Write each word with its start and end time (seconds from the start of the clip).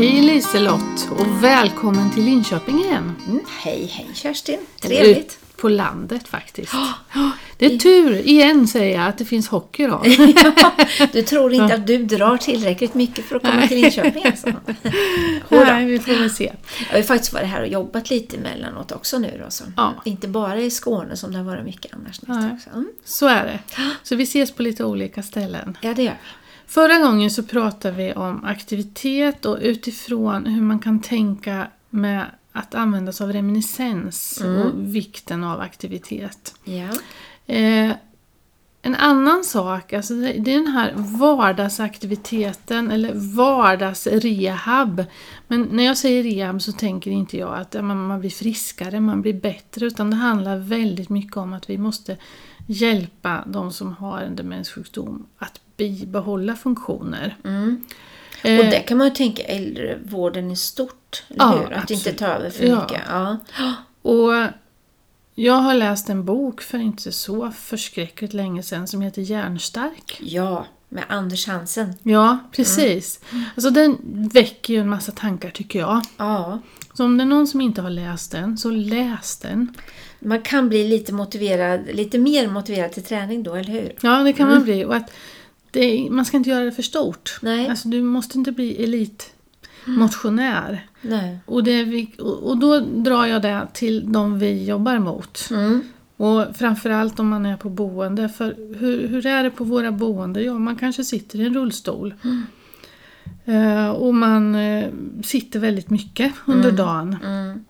Hej 0.00 0.22
Liselott 0.22 1.08
och 1.10 1.44
välkommen 1.44 2.10
till 2.10 2.24
Linköping 2.24 2.78
igen. 2.78 3.16
Mm, 3.26 3.40
hej, 3.62 3.86
hej 3.92 4.06
Kerstin. 4.14 4.58
Trevligt. 4.82 5.18
Ut 5.18 5.38
på 5.56 5.68
landet 5.68 6.28
faktiskt. 6.28 6.72
Det 7.58 7.66
är 7.66 7.78
tur, 7.78 8.28
igen 8.28 8.68
säger 8.68 8.98
jag, 8.98 9.08
att 9.08 9.18
det 9.18 9.24
finns 9.24 9.48
hockey 9.48 9.86
då. 9.86 10.02
du 11.12 11.22
tror 11.22 11.52
inte 11.52 11.74
att 11.74 11.86
du 11.86 12.04
drar 12.04 12.36
tillräckligt 12.36 12.94
mycket 12.94 13.24
för 13.24 13.36
att 13.36 13.42
komma 13.42 13.68
till 13.68 13.80
Linköping 13.80 14.24
alltså? 14.24 14.46
Nej, 15.48 15.86
vi 15.86 15.98
får 15.98 16.12
väl 16.12 16.30
se. 16.30 16.52
Jag 16.90 16.98
har 16.98 17.02
faktiskt 17.02 17.32
varit 17.32 17.48
här 17.48 17.60
och 17.60 17.68
jobbat 17.68 18.10
lite 18.10 18.36
emellanåt 18.36 18.92
också 18.92 19.18
nu 19.18 19.40
då. 19.44 19.50
Så. 19.50 19.64
Ja. 19.76 19.94
Inte 20.04 20.28
bara 20.28 20.60
i 20.60 20.70
Skåne 20.70 21.16
som 21.16 21.32
det 21.32 21.38
har 21.38 21.44
varit 21.44 21.64
mycket 21.64 21.94
annars. 21.94 22.20
Mm. 22.74 22.88
Så 23.04 23.26
är 23.26 23.44
det. 23.44 23.82
Så 24.02 24.16
vi 24.16 24.22
ses 24.22 24.52
på 24.52 24.62
lite 24.62 24.84
olika 24.84 25.22
ställen. 25.22 25.78
Ja, 25.80 25.94
det 25.94 26.02
gör 26.02 26.12
vi. 26.12 26.39
Förra 26.70 26.98
gången 26.98 27.30
så 27.30 27.42
pratade 27.42 27.96
vi 27.96 28.12
om 28.12 28.44
aktivitet 28.44 29.44
och 29.44 29.58
utifrån 29.60 30.46
hur 30.46 30.62
man 30.62 30.78
kan 30.78 31.00
tänka 31.00 31.66
med 31.90 32.26
att 32.52 32.74
använda 32.74 33.12
sig 33.12 33.24
av 33.24 33.32
reminiscens 33.32 34.40
mm. 34.40 34.62
och 34.62 34.94
vikten 34.94 35.44
av 35.44 35.60
aktivitet. 35.60 36.54
Ja. 36.64 36.88
Eh, 37.54 37.92
en 38.82 38.94
annan 38.94 39.44
sak, 39.44 39.92
alltså 39.92 40.14
det, 40.14 40.30
är 40.30 40.58
den 40.58 40.66
här 40.66 40.92
vardagsaktiviteten 40.96 42.90
eller 42.90 43.36
vardagsrehab. 43.36 45.04
Men 45.48 45.62
när 45.62 45.84
jag 45.84 45.98
säger 45.98 46.22
rehab 46.22 46.62
så 46.62 46.72
tänker 46.72 47.10
inte 47.10 47.36
jag 47.36 47.58
att 47.58 47.74
man, 47.74 48.06
man 48.06 48.20
blir 48.20 48.30
friskare, 48.30 49.00
man 49.00 49.22
blir 49.22 49.40
bättre. 49.40 49.86
Utan 49.86 50.10
det 50.10 50.16
handlar 50.16 50.56
väldigt 50.56 51.08
mycket 51.08 51.36
om 51.36 51.52
att 51.52 51.70
vi 51.70 51.78
måste 51.78 52.16
hjälpa 52.66 53.44
de 53.46 53.72
som 53.72 53.92
har 53.92 54.20
en 54.20 54.36
demenssjukdom 54.36 55.26
att 55.38 55.60
bibehålla 55.80 56.56
funktioner. 56.56 57.36
Mm. 57.44 57.84
Eh, 58.42 58.58
och 58.58 58.64
det 58.64 58.80
kan 58.80 58.98
man 58.98 59.06
ju 59.06 59.14
tänka 59.14 59.42
äldrevården 59.42 60.50
i 60.50 60.56
stort, 60.56 61.24
eller 61.28 61.44
ja, 61.44 61.50
hur? 61.50 61.72
Att 61.72 61.82
absolut. 61.82 62.06
inte 62.06 62.18
ta 62.18 62.26
över 62.26 62.50
för 62.50 62.64
ja. 62.64 62.80
mycket. 62.80 63.02
Ja. 63.08 63.36
Och 64.02 64.32
jag 65.34 65.54
har 65.54 65.74
läst 65.74 66.08
en 66.08 66.24
bok 66.24 66.60
för 66.60 66.78
inte 66.78 67.12
så 67.12 67.50
förskräckligt 67.50 68.32
länge 68.32 68.62
sedan 68.62 68.86
som 68.86 69.00
heter 69.00 69.22
Järnstark. 69.22 70.20
Ja, 70.20 70.66
med 70.88 71.04
Anders 71.08 71.46
Hansen. 71.46 71.94
Ja, 72.02 72.38
precis. 72.52 73.20
Mm. 73.32 73.44
Alltså 73.54 73.70
den 73.70 73.98
väcker 74.32 74.74
ju 74.74 74.80
en 74.80 74.88
massa 74.88 75.12
tankar 75.12 75.50
tycker 75.50 75.78
jag. 75.78 76.02
Ja. 76.16 76.58
Så 76.94 77.04
om 77.04 77.18
det 77.18 77.24
är 77.24 77.26
någon 77.26 77.46
som 77.46 77.60
inte 77.60 77.82
har 77.82 77.90
läst 77.90 78.32
den, 78.32 78.58
så 78.58 78.70
läs 78.70 79.38
den. 79.38 79.74
Man 80.18 80.42
kan 80.42 80.68
bli 80.68 80.88
lite 80.88 81.12
motiverad, 81.12 81.80
lite 81.92 82.18
mer 82.18 82.48
motiverad 82.48 82.92
till 82.92 83.02
träning 83.02 83.42
då, 83.42 83.54
eller 83.54 83.72
hur? 83.72 83.92
Ja, 84.00 84.22
det 84.22 84.32
kan 84.32 84.46
mm. 84.46 84.58
man 84.58 84.64
bli. 84.64 84.84
Och 84.84 84.96
att 84.96 85.10
det, 85.70 86.10
man 86.10 86.24
ska 86.24 86.36
inte 86.36 86.50
göra 86.50 86.64
det 86.64 86.72
för 86.72 86.82
stort. 86.82 87.38
Nej. 87.42 87.68
Alltså, 87.68 87.88
du 87.88 88.02
måste 88.02 88.38
inte 88.38 88.52
bli 88.52 88.84
elitmotionär. 88.84 90.86
Nej. 91.02 91.38
Och, 91.46 91.64
det, 91.64 92.06
och 92.18 92.58
då 92.58 92.80
drar 92.80 93.26
jag 93.26 93.42
det 93.42 93.66
till 93.72 94.12
de 94.12 94.38
vi 94.38 94.64
jobbar 94.64 94.98
mot. 94.98 95.48
Mm. 95.50 95.82
Och 96.16 96.56
framförallt 96.56 97.20
om 97.20 97.28
man 97.28 97.46
är 97.46 97.56
på 97.56 97.68
boende. 97.68 98.28
För 98.28 98.76
hur, 98.78 99.08
hur 99.08 99.26
är 99.26 99.42
det 99.42 99.50
på 99.50 99.64
våra 99.64 99.92
boende? 99.92 100.42
Ja, 100.42 100.58
man 100.58 100.76
kanske 100.76 101.04
sitter 101.04 101.40
i 101.40 101.46
en 101.46 101.54
rullstol. 101.54 102.14
Mm. 102.24 102.42
Uh, 103.48 103.88
och 103.88 104.14
man 104.14 104.54
uh, 104.54 104.88
sitter 105.22 105.60
väldigt 105.60 105.90
mycket 105.90 106.32
under 106.46 106.68
mm. 106.68 106.76
dagen. 106.76 107.16
Mm. 107.24 107.64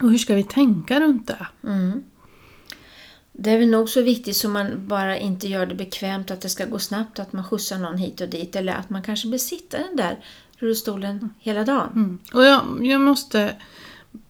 Och 0.00 0.10
hur 0.10 0.18
ska 0.18 0.34
vi 0.34 0.42
tänka 0.42 1.00
runt 1.00 1.26
det? 1.26 1.46
Mm. 3.34 3.44
Det 3.44 3.50
är 3.50 3.58
väl 3.58 3.68
nog 3.68 3.88
så 3.88 4.02
viktigt 4.02 4.36
så 4.36 4.48
man 4.48 4.88
bara 4.88 5.18
inte 5.18 5.48
gör 5.48 5.66
det 5.66 5.74
bekvämt 5.74 6.30
att 6.30 6.40
det 6.40 6.48
ska 6.48 6.64
gå 6.64 6.78
snabbt, 6.78 7.18
att 7.18 7.32
man 7.32 7.44
skjutsar 7.44 7.78
någon 7.78 7.98
hit 7.98 8.20
och 8.20 8.28
dit 8.28 8.56
eller 8.56 8.72
att 8.72 8.90
man 8.90 9.02
kanske 9.02 9.28
blir 9.28 9.38
sittande 9.38 9.88
där 10.02 10.18
rullstolen 10.58 11.30
hela 11.38 11.64
dagen. 11.64 11.92
Mm. 11.94 12.18
Och 12.32 12.44
jag, 12.44 12.86
jag 12.86 13.00
måste 13.00 13.54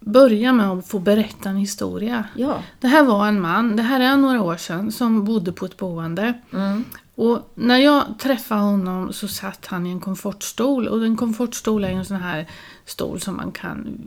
börja 0.00 0.53
med 0.53 0.70
att 0.70 0.88
få 0.88 0.98
berätta 0.98 1.48
en 1.48 1.56
historia. 1.56 2.25
Ja. 2.37 2.62
Det 2.81 2.87
här 2.87 3.04
var 3.04 3.28
en 3.28 3.41
man, 3.41 3.76
det 3.76 3.82
här 3.82 4.00
är 4.00 4.16
några 4.16 4.42
år 4.42 4.56
sedan, 4.56 4.92
som 4.92 5.25
bodde 5.25 5.53
på 5.53 5.66
ett 5.66 5.76
boende. 5.76 6.34
Mm. 6.53 6.84
Och 7.14 7.52
när 7.54 7.78
jag 7.78 8.19
träffade 8.19 8.60
honom 8.60 9.12
så 9.12 9.28
satt 9.28 9.66
han 9.66 9.86
i 9.86 9.91
en 9.91 10.00
komfortstol 10.00 10.88
och 10.88 11.04
en 11.04 11.16
komfortstol 11.16 11.84
är 11.84 11.88
en 11.88 12.04
sån 12.04 12.16
här 12.16 12.47
stol 12.84 13.20
som 13.20 13.36
man 13.36 13.52
kan 13.52 13.98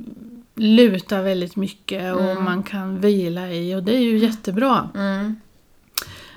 luta 0.56 1.22
väldigt 1.22 1.56
mycket 1.56 2.16
och 2.16 2.31
mm. 2.31 2.44
man 2.44 2.63
kan 2.63 3.00
vila 3.00 3.51
i 3.51 3.75
och 3.75 3.84
det 3.84 3.96
är 3.96 4.01
ju 4.01 4.17
jättebra. 4.17 4.90
Mm. 4.96 5.35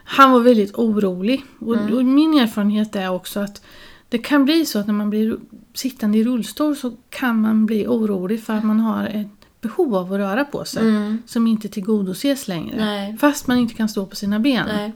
Han 0.04 0.32
var 0.32 0.40
väldigt 0.40 0.74
orolig 0.74 1.44
och, 1.58 1.76
mm. 1.76 1.96
och, 1.96 2.04
min 2.04 2.34
erfarenhet 2.34 2.96
är 2.96 3.10
också 3.10 3.40
att 3.40 3.62
det 4.08 4.18
kan 4.18 4.44
bli 4.44 4.66
så 4.66 4.78
att 4.78 4.86
när 4.86 4.94
man 4.94 5.10
blir 5.10 5.38
sittande 5.74 6.18
i 6.18 6.24
rullstol 6.24 6.76
så 6.76 6.92
kan 7.10 7.40
man 7.40 7.66
bli 7.66 7.86
orolig 7.86 8.42
för 8.42 8.52
att 8.52 8.64
man 8.64 8.80
har 8.80 9.06
ett 9.06 9.60
behov 9.60 9.94
av 9.94 10.12
att 10.12 10.18
röra 10.18 10.44
på 10.44 10.64
sig 10.64 10.82
mm. 10.88 11.22
som 11.26 11.46
inte 11.46 11.68
tillgodoses 11.68 12.48
längre. 12.48 12.76
Nej. 12.76 13.16
Fast 13.16 13.46
man 13.46 13.58
inte 13.58 13.74
kan 13.74 13.88
stå 13.88 14.06
på 14.06 14.16
sina 14.16 14.38
ben. 14.38 14.92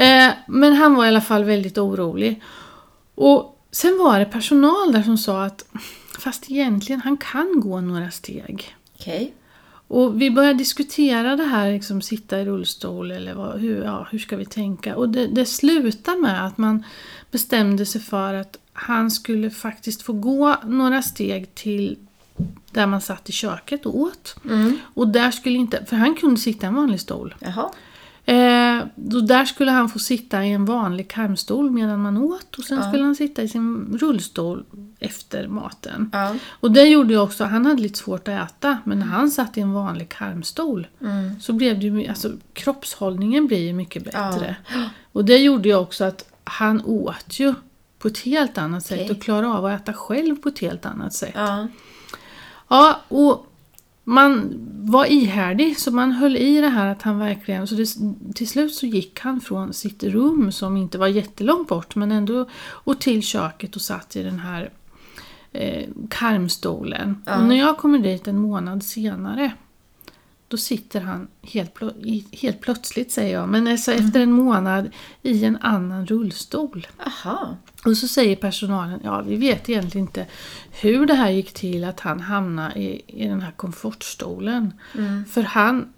Eh, 0.00 0.32
men 0.46 0.72
han 0.72 0.94
var 0.94 1.04
i 1.04 1.08
alla 1.08 1.20
fall 1.20 1.44
väldigt 1.44 1.78
orolig. 1.78 2.42
Och 3.14 3.66
sen 3.70 3.98
var 3.98 4.18
det 4.18 4.24
personal 4.24 4.92
där 4.92 5.02
som 5.02 5.18
sa 5.18 5.44
att 5.44 5.64
Fast 6.18 6.50
egentligen, 6.50 7.00
han 7.00 7.16
kan 7.16 7.60
gå 7.60 7.80
några 7.80 8.10
steg. 8.10 8.76
Okay. 8.94 9.30
Och 9.88 10.22
vi 10.22 10.30
började 10.30 10.58
diskutera 10.58 11.36
det 11.36 11.44
här, 11.44 11.72
liksom 11.72 12.02
sitta 12.02 12.40
i 12.40 12.44
rullstol 12.44 13.10
eller 13.10 13.34
vad, 13.34 13.60
hur, 13.60 13.84
ja, 13.84 14.06
hur 14.10 14.18
ska 14.18 14.36
vi 14.36 14.44
tänka? 14.44 14.96
Och 14.96 15.08
det, 15.08 15.26
det 15.26 15.46
slutade 15.46 16.20
med 16.20 16.46
att 16.46 16.58
man 16.58 16.84
bestämde 17.30 17.86
sig 17.86 18.00
för 18.00 18.34
att 18.34 18.58
han 18.72 19.10
skulle 19.10 19.50
faktiskt 19.50 20.02
få 20.02 20.12
gå 20.12 20.56
några 20.64 21.02
steg 21.02 21.54
till 21.54 21.98
där 22.70 22.86
man 22.86 23.00
satt 23.00 23.28
i 23.28 23.32
köket 23.32 23.86
och 23.86 23.98
åt. 23.98 24.36
Mm. 24.44 24.78
Och 24.94 25.08
där 25.08 25.30
skulle 25.30 25.58
inte, 25.58 25.84
för 25.84 25.96
han 25.96 26.14
kunde 26.14 26.40
sitta 26.40 26.66
i 26.66 26.68
en 26.68 26.74
vanlig 26.74 27.00
stol. 27.00 27.34
Jaha. 27.38 27.70
Eh, 28.24 28.34
då 28.94 29.20
där 29.20 29.44
skulle 29.44 29.70
han 29.70 29.88
få 29.88 29.98
sitta 29.98 30.44
i 30.44 30.52
en 30.52 30.64
vanlig 30.64 31.10
karmstol 31.10 31.70
medan 31.70 32.02
man 32.02 32.16
åt 32.16 32.58
och 32.58 32.64
sen 32.64 32.78
ja. 32.78 32.88
skulle 32.88 33.04
han 33.04 33.16
sitta 33.16 33.42
i 33.42 33.48
sin 33.48 33.98
rullstol 34.00 34.64
efter 34.98 35.48
maten. 35.48 36.10
Ja. 36.12 36.34
Och 36.50 36.70
det 36.70 36.82
gjorde 36.82 37.12
ju 37.12 37.20
också, 37.20 37.44
han 37.44 37.66
hade 37.66 37.82
lite 37.82 37.98
svårt 37.98 38.28
att 38.28 38.50
äta 38.50 38.78
men 38.84 38.98
när 38.98 39.06
han 39.06 39.30
satt 39.30 39.58
i 39.58 39.60
en 39.60 39.72
vanlig 39.72 40.08
karmstol 40.08 40.86
mm. 41.00 41.40
så 41.40 41.52
blev 41.52 41.80
det 41.80 41.86
ju, 41.86 42.06
alltså 42.06 42.32
kroppshållningen 42.52 43.46
blir 43.46 43.58
ju 43.66 43.72
mycket 43.72 44.04
bättre. 44.04 44.56
Ja. 44.74 44.88
Och 45.12 45.24
det 45.24 45.36
gjorde 45.36 45.68
ju 45.68 45.74
också 45.74 46.04
att 46.04 46.24
han 46.44 46.82
åt 46.84 47.40
ju 47.40 47.54
på 47.98 48.08
ett 48.08 48.18
helt 48.18 48.58
annat 48.58 48.86
sätt 48.86 49.00
okay. 49.00 49.16
och 49.16 49.22
klarade 49.22 49.48
av 49.48 49.66
att 49.66 49.80
äta 49.80 49.92
själv 49.92 50.36
på 50.36 50.48
ett 50.48 50.58
helt 50.58 50.86
annat 50.86 51.14
sätt. 51.14 51.34
Ja, 52.68 53.00
och 53.08 53.46
man 54.04 54.56
var 54.82 55.06
ihärdig 55.06 55.78
så 55.78 55.90
man 55.90 56.12
höll 56.12 56.36
i 56.36 56.60
det 56.60 56.68
här 56.68 56.86
att 56.86 57.02
han 57.02 57.18
verkligen, 57.18 57.66
så 57.66 57.74
det, 57.74 57.86
till 58.34 58.48
slut 58.48 58.74
så 58.74 58.86
gick 58.86 59.20
han 59.20 59.40
från 59.40 59.72
sitt 59.72 60.02
rum 60.02 60.52
som 60.52 60.76
inte 60.76 60.98
var 60.98 61.06
jättelångt 61.06 61.68
bort 61.68 61.94
men 61.94 62.12
ändå 62.12 62.48
och 62.62 63.00
till 63.00 63.22
köket 63.22 63.76
och 63.76 63.82
satt 63.82 64.16
i 64.16 64.22
den 64.22 64.38
här 64.38 64.70
eh, 65.52 65.88
karmstolen. 66.08 67.22
Ja. 67.26 67.36
Och 67.36 67.44
när 67.44 67.58
jag 67.58 67.78
kommer 67.78 67.98
dit 67.98 68.28
en 68.28 68.38
månad 68.38 68.82
senare 68.82 69.52
då 70.50 70.56
sitter 70.56 71.00
han 71.00 71.28
helt, 71.42 71.74
plö 71.74 71.90
helt 72.32 72.60
plötsligt, 72.60 73.12
säger 73.12 73.34
jag, 73.34 73.48
men 73.48 73.66
alltså 73.66 73.92
mm. 73.92 74.06
efter 74.06 74.20
en 74.20 74.32
månad 74.32 74.90
i 75.22 75.44
en 75.44 75.56
annan 75.56 76.06
rullstol. 76.06 76.86
Aha. 77.06 77.56
Och 77.84 77.96
så 77.96 78.08
säger 78.08 78.36
personalen, 78.36 79.00
ja 79.04 79.20
vi 79.20 79.36
vet 79.36 79.68
egentligen 79.68 80.06
inte 80.06 80.26
hur 80.70 81.06
det 81.06 81.14
här 81.14 81.30
gick 81.30 81.52
till 81.52 81.84
att 81.84 82.00
han 82.00 82.20
hamnade 82.20 82.80
i, 82.80 83.02
i 83.06 83.28
den 83.28 83.42
här 83.42 83.52
komfortstolen. 83.52 84.72
Mm. 84.98 85.24
För 85.24 85.42
han 85.42 85.92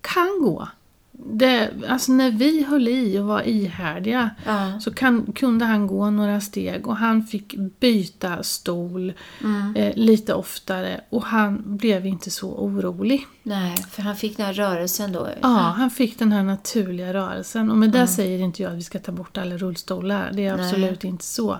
kan 0.00 0.40
gå. 0.42 0.68
Det, 1.16 1.70
alltså 1.88 2.12
när 2.12 2.30
vi 2.30 2.64
höll 2.64 2.88
i 2.88 3.18
och 3.18 3.26
var 3.26 3.42
ihärdiga 3.42 4.30
ja. 4.46 4.80
så 4.80 4.94
kan, 4.94 5.32
kunde 5.32 5.64
han 5.64 5.86
gå 5.86 6.10
några 6.10 6.40
steg 6.40 6.86
och 6.86 6.96
han 6.96 7.22
fick 7.22 7.54
byta 7.80 8.42
stol 8.42 9.12
mm. 9.40 9.76
eh, 9.76 9.92
lite 9.96 10.34
oftare 10.34 11.00
och 11.10 11.24
han 11.24 11.76
blev 11.76 12.06
inte 12.06 12.30
så 12.30 12.50
orolig. 12.50 13.26
Nej, 13.42 13.84
för 13.90 14.02
han 14.02 14.16
fick 14.16 14.36
den 14.36 14.46
här 14.46 14.52
rörelsen 14.52 15.12
då? 15.12 15.28
Ja, 15.40 15.48
han 15.48 15.90
fick 15.90 16.18
den 16.18 16.32
här 16.32 16.42
naturliga 16.42 17.14
rörelsen 17.14 17.70
och 17.70 17.76
med 17.76 17.90
det 17.90 17.98
mm. 17.98 18.08
säger 18.08 18.38
inte 18.38 18.62
jag 18.62 18.72
att 18.72 18.78
vi 18.78 18.82
ska 18.82 18.98
ta 18.98 19.12
bort 19.12 19.38
alla 19.38 19.56
rullstolar, 19.56 20.30
det 20.32 20.46
är 20.46 20.54
absolut 20.54 21.02
Nej. 21.02 21.12
inte 21.12 21.24
så. 21.24 21.58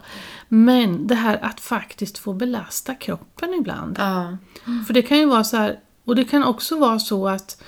Men 0.48 1.06
det 1.06 1.14
här 1.14 1.38
att 1.42 1.60
faktiskt 1.60 2.18
få 2.18 2.32
belasta 2.32 2.94
kroppen 2.94 3.54
ibland. 3.54 3.96
Ja. 3.98 4.36
För 4.86 4.94
det 4.94 5.02
kan 5.02 5.18
ju 5.18 5.26
vara 5.26 5.44
så 5.44 5.56
här, 5.56 5.78
och 6.04 6.16
det 6.16 6.24
kan 6.24 6.44
också 6.44 6.78
vara 6.78 6.98
så 6.98 7.28
att 7.28 7.62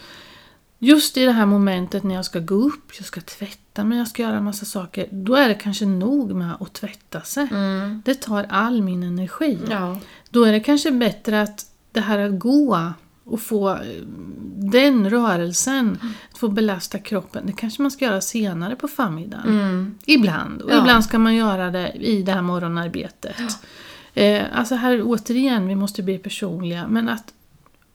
Just 0.78 1.16
i 1.16 1.24
det 1.24 1.32
här 1.32 1.46
momentet 1.46 2.02
när 2.02 2.14
jag 2.14 2.24
ska 2.24 2.38
gå 2.40 2.54
upp, 2.54 2.92
jag 2.98 3.06
ska 3.06 3.20
tvätta 3.20 3.84
mig, 3.84 3.98
jag 3.98 4.08
ska 4.08 4.22
göra 4.22 4.36
en 4.36 4.44
massa 4.44 4.64
saker. 4.64 5.06
Då 5.10 5.34
är 5.34 5.48
det 5.48 5.54
kanske 5.54 5.86
nog 5.86 6.34
med 6.34 6.52
att 6.60 6.72
tvätta 6.72 7.20
sig. 7.20 7.48
Mm. 7.50 8.02
Det 8.04 8.14
tar 8.14 8.46
all 8.48 8.82
min 8.82 9.02
energi. 9.02 9.58
Ja. 9.70 9.98
Då 10.30 10.44
är 10.44 10.52
det 10.52 10.60
kanske 10.60 10.90
bättre 10.92 11.42
att 11.42 11.66
det 11.92 12.00
här 12.00 12.18
att 12.18 12.38
gå 12.38 12.92
och 13.24 13.40
få 13.40 13.70
eh, 13.70 13.78
den 14.56 15.10
rörelsen, 15.10 15.78
Mm. 16.00 16.12
att 16.32 16.38
få 16.38 16.48
belasta 16.48 16.98
kroppen, 16.98 17.46
det 17.46 17.52
kanske 17.52 17.82
man 17.82 17.90
ska 17.90 18.04
göra 18.04 18.20
senare 18.20 18.76
på 18.76 18.88
förmiddagen. 18.88 19.60
Mm. 19.60 19.94
Ibland. 20.06 20.62
Och 20.62 20.70
Ja. 20.72 20.78
ibland 20.80 21.04
ska 21.04 21.18
man 21.18 21.34
göra 21.34 21.70
det 21.70 21.92
i 21.92 22.22
det 22.22 22.32
här 22.32 22.42
morgonarbetet. 22.42 23.36
Eh, 24.14 24.42
alltså 24.54 24.74
här 24.74 25.02
återigen, 25.04 25.68
vi 25.68 25.74
måste 25.74 26.02
bli 26.02 26.18
personliga, 26.18 26.86
men 26.88 27.08
att 27.08 27.32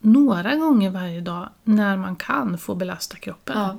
några 0.02 0.56
gånger 0.56 0.90
varje 0.90 1.20
dag 1.20 1.48
när 1.64 1.96
man 1.96 2.16
kan 2.16 2.58
få 2.58 2.74
belasta 2.74 3.16
kroppen. 3.16 3.58
Ja. 3.58 3.78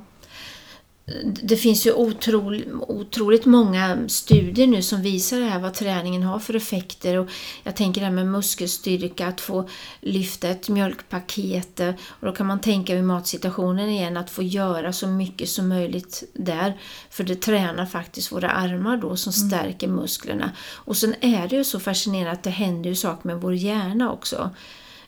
Det 1.43 1.57
finns 1.57 1.85
ju 1.85 1.93
otroligt, 1.93 2.67
otroligt 2.87 3.45
många 3.45 3.97
studier 4.07 4.67
nu 4.67 4.81
som 4.81 5.01
visar 5.01 5.39
det 5.39 5.45
här 5.45 5.59
vad 5.59 5.73
träningen 5.73 6.23
har 6.23 6.39
för 6.39 6.55
effekter. 6.55 7.17
Och 7.17 7.29
jag 7.63 7.75
tänker 7.75 8.01
det 8.01 8.07
här 8.07 8.13
med 8.13 8.27
muskelstyrka, 8.27 9.27
att 9.27 9.41
få 9.41 9.69
lyfta 10.01 10.47
ett 10.47 10.69
mjölkpaket. 10.69 11.79
Och 12.07 12.25
då 12.25 12.31
kan 12.31 12.45
man 12.45 12.61
tänka 12.61 12.95
vid 12.95 13.03
matsituationen 13.03 13.89
igen, 13.89 14.17
att 14.17 14.29
få 14.29 14.43
göra 14.43 14.93
så 14.93 15.07
mycket 15.07 15.49
som 15.49 15.67
möjligt 15.67 16.23
där. 16.33 16.77
För 17.09 17.23
det 17.23 17.35
tränar 17.35 17.85
faktiskt 17.85 18.31
våra 18.31 18.49
armar 18.49 18.97
då 18.97 19.15
som 19.15 19.33
mm. 19.37 19.49
stärker 19.49 19.87
musklerna. 19.87 20.51
Och 20.73 20.97
sen 20.97 21.15
är 21.21 21.47
det 21.47 21.55
ju 21.55 21.63
så 21.63 21.79
fascinerande 21.79 22.31
att 22.31 22.43
det 22.43 22.49
händer 22.49 22.89
ju 22.89 22.95
saker 22.95 23.27
med 23.27 23.41
vår 23.41 23.53
hjärna 23.53 24.11
också. 24.11 24.49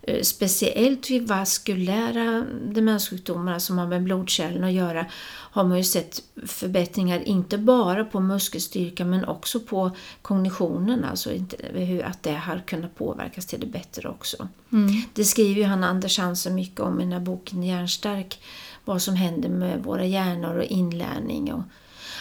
Eh, 0.08 0.22
speciellt 0.22 1.10
vid 1.10 1.28
vaskulära 1.28 2.46
demenssjukdomar 2.64 3.60
som 3.60 3.78
har 3.78 3.88
med 3.88 4.04
blodkärlen 4.04 4.64
att 4.64 4.72
göra 4.72 5.06
har 5.52 5.64
man 5.64 5.78
ju 5.78 5.84
sett 5.84 6.22
förbättringar 6.46 7.20
inte 7.20 7.58
bara 7.58 8.06
på 8.06 8.20
muskelstyrka 8.20 9.06
men 9.06 9.26
också 9.26 9.60
på 9.60 9.92
kognitionen, 10.22 11.04
alltså 11.04 11.30
hur, 11.74 12.04
att 12.04 12.24
det 12.24 12.34
har 12.34 12.64
kunnat 12.66 12.96
påverkas 12.96 13.46
till 13.46 13.60
det 13.60 13.66
bättre 13.66 14.10
också. 14.10 14.48
Mm. 14.72 15.02
Det 15.14 15.24
skriver 15.24 15.62
ju 15.62 15.68
han 15.68 15.84
Anders 15.84 16.20
Hansen 16.20 16.56
mycket 16.56 16.80
om 16.80 17.00
i 17.00 17.04
den 17.04 17.14
här 17.14 17.20
boken 17.20 17.64
Hjärnstark, 17.64 18.40
vad 18.86 19.02
som 19.02 19.16
händer 19.16 19.50
med 19.50 19.84
våra 19.84 20.06
hjärnor 20.06 20.58
och 20.58 20.64
inlärning. 20.64 21.54
Och 21.54 21.64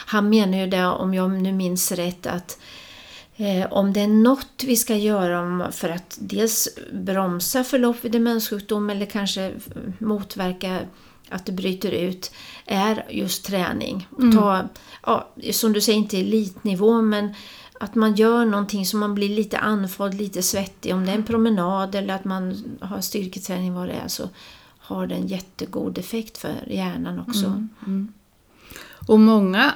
han 0.05 0.29
menar 0.29 0.57
ju 0.57 0.67
det, 0.67 0.85
om 0.85 1.13
jag 1.13 1.31
nu 1.31 1.51
minns 1.51 1.91
rätt, 1.91 2.25
att 2.25 2.59
om 3.69 3.93
det 3.93 4.01
är 4.01 4.07
något 4.07 4.63
vi 4.65 4.75
ska 4.75 4.95
göra 4.95 5.71
för 5.71 5.89
att 5.89 6.17
dels 6.19 6.69
bromsa 6.91 7.63
förlopp 7.63 7.97
vid 8.01 8.11
demenssjukdom 8.11 8.89
eller 8.89 9.05
kanske 9.05 9.53
motverka 9.99 10.79
att 11.29 11.45
det 11.45 11.51
bryter 11.51 11.91
ut 11.91 12.31
är 12.65 13.05
just 13.09 13.45
träning. 13.45 14.07
Mm. 14.19 14.37
Ta, 14.37 14.63
ja, 15.05 15.29
som 15.51 15.73
du 15.73 15.81
säger, 15.81 15.99
inte 15.99 16.19
elitnivå 16.19 17.01
men 17.01 17.33
att 17.79 17.95
man 17.95 18.15
gör 18.15 18.45
någonting 18.45 18.85
så 18.85 18.97
man 18.97 19.15
blir 19.15 19.29
lite 19.29 19.57
andfådd, 19.57 20.13
lite 20.13 20.41
svettig. 20.41 20.93
Om 20.93 21.05
det 21.05 21.11
är 21.11 21.15
en 21.15 21.23
promenad 21.23 21.95
eller 21.95 22.13
att 22.13 22.25
man 22.25 22.63
har 22.81 23.01
styrketräning, 23.01 23.73
vad 23.73 23.87
det 23.87 23.93
är, 23.93 24.07
så 24.07 24.29
har 24.77 25.07
det 25.07 25.15
en 25.15 25.27
jättegod 25.27 25.97
effekt 25.97 26.37
för 26.37 26.53
hjärnan 26.67 27.19
också. 27.27 27.45
Mm. 27.45 27.69
Mm. 27.85 28.13
Och 29.07 29.19
många 29.19 29.73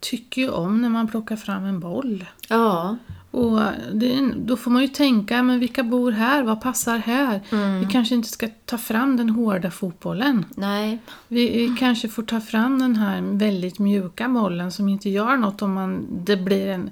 tycker 0.00 0.42
ju 0.42 0.50
om 0.50 0.82
när 0.82 0.88
man 0.88 1.08
plockar 1.08 1.36
fram 1.36 1.64
en 1.64 1.80
boll. 1.80 2.24
Ja. 2.48 2.96
Och 3.30 3.60
det, 3.92 4.32
då 4.36 4.56
får 4.56 4.70
man 4.70 4.82
ju 4.82 4.88
tänka, 4.88 5.42
men 5.42 5.60
vilka 5.60 5.82
bor 5.82 6.12
här? 6.12 6.42
Vad 6.42 6.60
passar 6.60 6.98
här? 6.98 7.40
Mm. 7.52 7.80
Vi 7.80 7.86
kanske 7.86 8.14
inte 8.14 8.28
ska 8.28 8.48
ta 8.64 8.78
fram 8.78 9.16
den 9.16 9.30
hårda 9.30 9.70
fotbollen. 9.70 10.44
Nej. 10.56 10.98
Vi, 11.28 11.50
vi, 11.50 11.76
kanske 11.78 12.08
får 12.08 12.22
ta 12.22 12.40
fram 12.40 12.78
den 12.78 12.96
här 12.96 13.20
väldigt 13.22 13.78
mjuka 13.78 14.28
bollen 14.28 14.72
som 14.72 14.88
inte 14.88 15.10
gör 15.10 15.36
något 15.36 15.62
om 15.62 15.72
man, 15.72 16.06
det 16.24 16.36
blir 16.36 16.66
en 16.66 16.90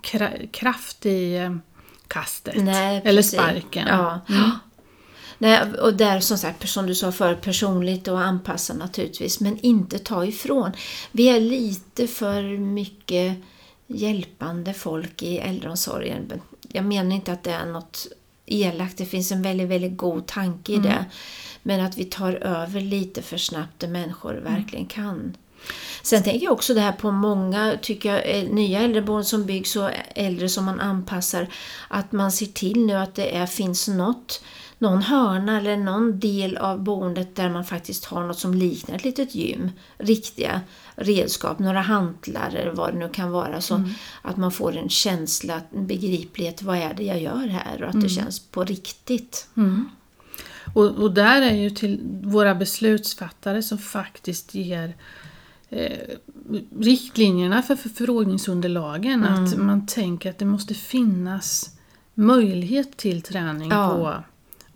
kra, 0.00 0.28
kraft 0.50 1.06
i 1.06 1.36
eh, 1.36 1.56
kastet. 2.08 2.64
Nej, 2.64 3.02
eller 3.04 3.22
sparken. 3.22 3.86
Ja. 3.88 4.20
Mm. 4.28 4.50
Nej, 5.38 5.72
och 5.72 5.94
där 5.94 6.20
som 6.20 6.38
sagt, 6.38 6.68
som 6.68 6.86
du 6.86 6.94
sa 6.94 7.12
förut, 7.12 7.40
personligt 7.40 8.08
och 8.08 8.20
anpassa 8.20 8.74
naturligtvis, 8.74 9.40
men 9.40 9.58
inte 9.58 9.98
ta 9.98 10.24
ifrån. 10.24 10.72
Vi 11.12 11.28
är 11.28 11.40
lite 11.40 12.06
för 12.06 12.58
mycket 12.58 13.36
hjälpande 13.86 14.74
folk 14.74 15.22
i 15.22 15.38
äldreomsorgen. 15.38 16.32
Jag 16.68 16.84
menar 16.84 17.16
inte 17.16 17.32
att 17.32 17.42
det 17.42 17.52
är 17.52 17.66
något 17.66 18.06
elakt, 18.46 18.98
det 18.98 19.06
finns 19.06 19.32
en 19.32 19.42
väldigt, 19.42 19.68
väldigt 19.68 19.96
god 19.96 20.26
tanke 20.26 20.72
i 20.72 20.76
mm. 20.76 20.86
det. 20.88 21.04
Men 21.62 21.80
att 21.80 21.98
vi 21.98 22.04
tar 22.04 22.32
över 22.32 22.80
lite 22.80 23.22
för 23.22 23.36
snabbt 23.36 23.78
det 23.78 23.88
människor 23.88 24.38
mm. 24.38 24.54
verkligen 24.54 24.86
kan. 24.86 25.36
Sen 26.02 26.22
tänker 26.22 26.44
jag 26.44 26.52
också 26.52 26.74
det 26.74 26.80
här 26.80 26.92
på 26.92 27.10
många 27.10 27.78
tycker 27.82 28.12
jag, 28.12 28.38
eh, 28.38 28.50
nya 28.50 28.80
äldreboenden 28.80 29.24
som 29.24 29.46
byggs 29.46 29.76
och 29.76 29.90
äldre 30.14 30.48
som 30.48 30.64
man 30.64 30.80
anpassar. 30.80 31.48
Att 31.88 32.12
man 32.12 32.32
ser 32.32 32.46
till 32.46 32.86
nu 32.86 32.94
att 32.94 33.14
det 33.14 33.36
är, 33.36 33.46
finns 33.46 33.88
något 33.88 34.42
någon 34.78 35.02
hörna 35.02 35.58
eller 35.58 35.76
någon 35.76 36.20
del 36.20 36.56
av 36.56 36.82
boendet 36.82 37.36
där 37.36 37.50
man 37.50 37.64
faktiskt 37.64 38.04
har 38.04 38.26
något 38.26 38.38
som 38.38 38.54
liknar 38.54 38.96
ett 38.96 39.04
litet 39.04 39.34
gym. 39.34 39.70
Riktiga 39.98 40.60
redskap, 40.94 41.58
några 41.58 41.80
hantlar 41.80 42.54
eller 42.54 42.72
vad 42.72 42.92
det 42.92 42.98
nu 42.98 43.08
kan 43.08 43.30
vara. 43.30 43.60
Så 43.60 43.74
mm. 43.74 43.90
att 44.22 44.36
man 44.36 44.52
får 44.52 44.76
en 44.76 44.88
känsla, 44.88 45.60
en 45.74 45.86
begriplighet, 45.86 46.62
vad 46.62 46.76
är 46.76 46.94
det 46.94 47.02
jag 47.02 47.20
gör 47.20 47.46
här? 47.46 47.82
Och 47.82 47.88
att 47.88 47.94
mm. 47.94 48.04
det 48.04 48.08
känns 48.08 48.40
på 48.40 48.64
riktigt. 48.64 49.48
Mm. 49.56 49.90
Och, 50.74 50.84
och 50.84 51.14
där 51.14 51.42
är 51.42 51.54
ju 51.54 51.70
till 51.70 52.00
våra 52.22 52.54
beslutsfattare 52.54 53.62
som 53.62 53.78
faktiskt 53.78 54.54
ger 54.54 54.96
eh, 55.68 55.98
riktlinjerna 56.78 57.62
för 57.62 57.76
förfrågningsunderlagen. 57.76 59.24
Att 59.24 59.54
mm. 59.54 59.66
man 59.66 59.86
tänker 59.86 60.30
att 60.30 60.38
det 60.38 60.44
måste 60.44 60.74
finnas 60.74 61.70
möjlighet 62.14 62.96
till 62.96 63.22
träning 63.22 63.70
ja. 63.70 63.88
på 63.88 64.24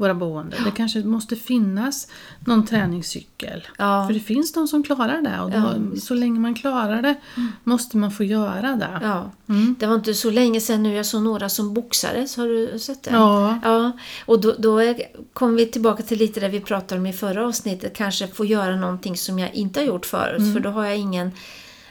våra 0.02 0.14
boende. 0.14 0.56
Det 0.64 0.70
kanske 0.70 0.99
måste 1.04 1.37
finnas 1.37 2.08
någon 2.40 2.66
träningscykel. 2.66 3.66
Ja. 3.78 4.06
För 4.06 4.14
det 4.14 4.20
finns 4.20 4.52
de 4.52 4.69
som 4.69 4.82
klarar 4.82 5.22
det 5.22 5.40
och 5.40 5.50
då, 5.50 5.56
ja, 5.56 6.00
så 6.00 6.14
länge 6.14 6.40
man 6.40 6.54
klarar 6.54 7.02
det 7.02 7.14
mm. 7.37 7.52
måste 7.64 7.96
man 7.96 8.10
få 8.10 8.25
göra 8.25 8.76
det. 8.76 8.99
Ja. 9.02 9.31
Mm. 9.49 9.76
Det 9.78 9.87
var 9.87 9.94
inte 9.94 10.14
så 10.14 10.31
länge 10.31 10.60
sedan 10.60 10.82
nu 10.82 10.94
jag 10.94 11.06
såg 11.06 11.22
några 11.22 11.49
som 11.49 11.75
boxades, 11.75 12.37
har 12.37 12.46
du 12.46 12.78
sett 12.78 13.02
det? 13.02 13.10
Ja. 13.10 13.58
ja. 13.62 13.93
Och 14.26 14.40
då, 14.40 14.54
då 14.58 14.94
kom 15.32 15.56
vi 15.56 15.66
tillbaka 15.66 16.02
till 16.02 16.19
lite 16.19 16.40
det 16.40 16.49
vi 16.49 16.60
pratade 16.60 17.00
om 17.00 17.06
i 17.06 17.12
förra 17.12 17.46
avsnittet, 17.46 17.96
kanske 17.96 18.28
få 18.28 18.44
göra 18.44 18.76
någonting 18.76 19.16
som 19.16 19.38
jag 19.38 19.54
inte 19.54 19.81
har 19.81 19.84
gjort 19.84 20.06
förut, 20.06 20.40
mm. 20.40 20.52
för 20.52 20.60
då 20.60 20.70
har 20.70 20.84
jag 20.84 20.96
ingen 20.96 21.31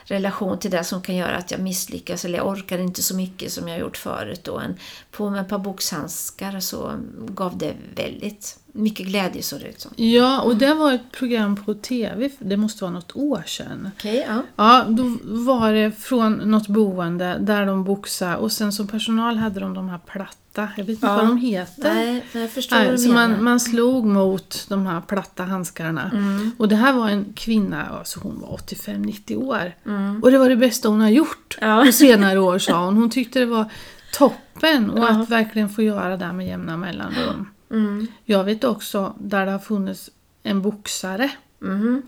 relation 0.04 0.58
till 0.58 0.70
det 0.70 0.84
som 0.84 1.02
kan 1.02 1.16
göra 1.16 1.36
att 1.36 1.50
jag 1.50 1.60
misslyckas 1.60 2.24
eller 2.24 2.38
jag 2.38 2.48
orkar 2.48 2.78
inte 2.78 3.02
så 3.02 3.16
mycket 3.16 3.52
som 3.52 3.68
jag 3.68 3.78
gjort 3.78 3.96
förut. 3.96 4.44
Då. 4.44 4.58
En, 4.58 4.76
på 5.10 5.30
med 5.30 5.40
ett 5.40 5.48
par 5.48 5.58
boxhandskar 5.58 6.60
så 6.60 6.92
gav 7.18 7.58
det 7.58 7.74
väldigt 7.94 8.58
mycket 8.72 9.06
glädje 9.06 9.42
såg 9.42 9.60
det 9.60 9.68
ut 9.68 9.80
som. 9.80 9.92
Ja, 9.96 10.40
och 10.42 10.56
det 10.56 10.74
var 10.74 10.92
ett 10.92 11.12
program 11.12 11.56
på 11.56 11.74
TV, 11.74 12.30
det 12.38 12.56
måste 12.56 12.84
vara 12.84 12.92
något 12.92 13.16
år 13.16 13.42
sedan. 13.46 13.90
Okay, 13.96 14.16
ja. 14.16 14.42
ja, 14.56 14.84
då 14.88 15.18
var 15.22 15.72
det 15.72 15.92
från 15.92 16.32
något 16.32 16.68
boende 16.68 17.38
där 17.40 17.66
de 17.66 17.84
boxade 17.84 18.36
och 18.36 18.52
sen 18.52 18.72
som 18.72 18.86
personal 18.86 19.36
hade 19.36 19.60
de 19.60 19.74
de 19.74 19.88
här 19.88 19.98
platta 19.98 20.36
jag 20.54 20.84
vet 20.84 20.88
inte 20.88 21.06
ja. 21.06 21.16
vad 21.16 21.26
de 21.26 21.36
heter. 21.36 21.94
Nej, 21.94 22.24
jag 22.32 22.50
förstår 22.50 22.76
Nej, 22.76 22.86
vad 22.86 22.94
du 22.94 22.98
så 22.98 23.08
menar. 23.08 23.28
man, 23.28 23.44
man 23.44 23.60
slog 23.60 24.04
mot 24.04 24.66
de 24.68 24.86
här 24.86 25.00
platta 25.00 25.44
handskarna. 25.44 26.10
Mm. 26.14 26.50
Och 26.58 26.68
det 26.68 26.76
här 26.76 26.92
var 26.92 27.08
en 27.08 27.32
kvinna, 27.34 27.86
alltså 27.86 28.20
hon 28.20 28.40
var 28.40 28.48
85-90 28.48 29.36
år. 29.36 29.74
Mm. 29.86 30.22
Och 30.22 30.30
det 30.30 30.38
var 30.38 30.48
det 30.48 30.56
bästa 30.56 30.88
hon 30.88 31.00
har 31.00 31.08
gjort 31.08 31.58
ja. 31.60 31.82
på 31.86 31.92
senare 31.92 32.38
år 32.38 32.58
sa 32.58 32.84
hon. 32.84 32.96
Hon 32.96 33.10
tyckte 33.10 33.38
det 33.38 33.46
var 33.46 33.70
toppen 34.12 34.90
och 34.90 34.98
ja. 34.98 35.08
att 35.08 35.30
verkligen 35.30 35.68
få 35.68 35.82
göra 35.82 36.16
det 36.16 36.32
med 36.32 36.46
jämna 36.46 36.76
mellanrum. 36.76 37.48
Mm. 37.72 38.06
Jag 38.24 38.44
vet 38.44 38.64
också 38.64 39.16
där 39.20 39.46
det 39.46 39.52
har 39.52 39.58
funnits 39.58 40.10
en 40.42 40.62
boxare. 40.62 41.30
Mm. 41.62 42.02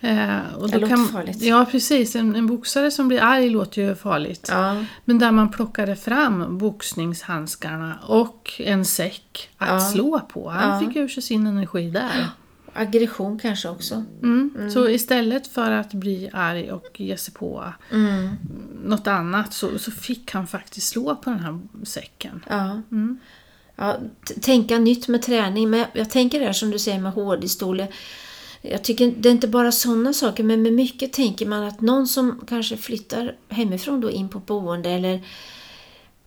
Eh, 0.00 0.54
och 0.54 0.70
det 0.70 0.78
låter 0.78 0.96
kan, 0.96 1.06
farligt. 1.06 1.42
Ja 1.42 1.66
precis, 1.70 2.16
en, 2.16 2.36
en 2.36 2.46
boxare 2.46 2.90
som 2.90 3.08
blir 3.08 3.22
arg 3.22 3.50
låter 3.50 3.82
ju 3.82 3.94
farligt. 3.94 4.48
Ja. 4.52 4.84
Men 5.04 5.18
där 5.18 5.32
man 5.32 5.50
plockade 5.50 5.96
fram 5.96 6.58
boxningshandskarna 6.58 7.98
och 8.06 8.52
en 8.58 8.84
säck 8.84 9.50
att 9.56 9.68
ja. 9.68 9.80
slå 9.80 10.20
på. 10.20 10.48
Han 10.48 10.70
ja. 10.70 10.88
fick 10.88 10.96
ur 10.96 11.08
sig 11.08 11.22
sin 11.22 11.46
energi 11.46 11.90
där. 11.90 12.28
Aggression 12.72 13.38
kanske 13.38 13.68
också. 13.68 14.04
Mm. 14.22 14.54
Mm. 14.58 14.70
Så 14.70 14.88
istället 14.88 15.46
för 15.46 15.70
att 15.70 15.92
bli 15.92 16.30
arg 16.32 16.72
och 16.72 17.00
ge 17.00 17.16
sig 17.16 17.34
på 17.34 17.64
mm. 17.92 18.28
något 18.84 19.06
annat 19.06 19.52
så, 19.52 19.78
så 19.78 19.90
fick 19.90 20.32
han 20.32 20.46
faktiskt 20.46 20.88
slå 20.88 21.16
på 21.16 21.30
den 21.30 21.40
här 21.40 21.60
säcken. 21.84 22.44
Ja. 22.48 22.82
Ja, 23.76 23.96
tänka 24.40 24.78
nytt 24.78 25.08
med 25.08 25.22
träning. 25.22 25.70
Men 25.70 25.86
jag 25.92 26.10
tänker 26.10 26.40
det 26.40 26.46
här 26.46 26.52
som 26.52 26.70
du 26.70 26.78
säger 26.78 26.98
med 26.98 27.12
hårdhistoria. 27.12 27.86
Jag 28.62 28.84
tycker 28.84 29.14
det 29.16 29.28
är 29.28 29.32
inte 29.32 29.48
bara 29.48 29.72
sådana 29.72 30.12
saker, 30.12 30.44
men 30.44 30.62
med 30.62 30.72
mycket 30.72 31.12
tänker 31.12 31.46
man 31.46 31.64
att 31.64 31.80
någon 31.80 32.06
som 32.06 32.44
kanske 32.48 32.76
flyttar 32.76 33.36
hemifrån 33.48 34.00
då 34.00 34.10
in 34.10 34.28
på 34.28 34.38
boende 34.38 34.90
eller 34.90 35.20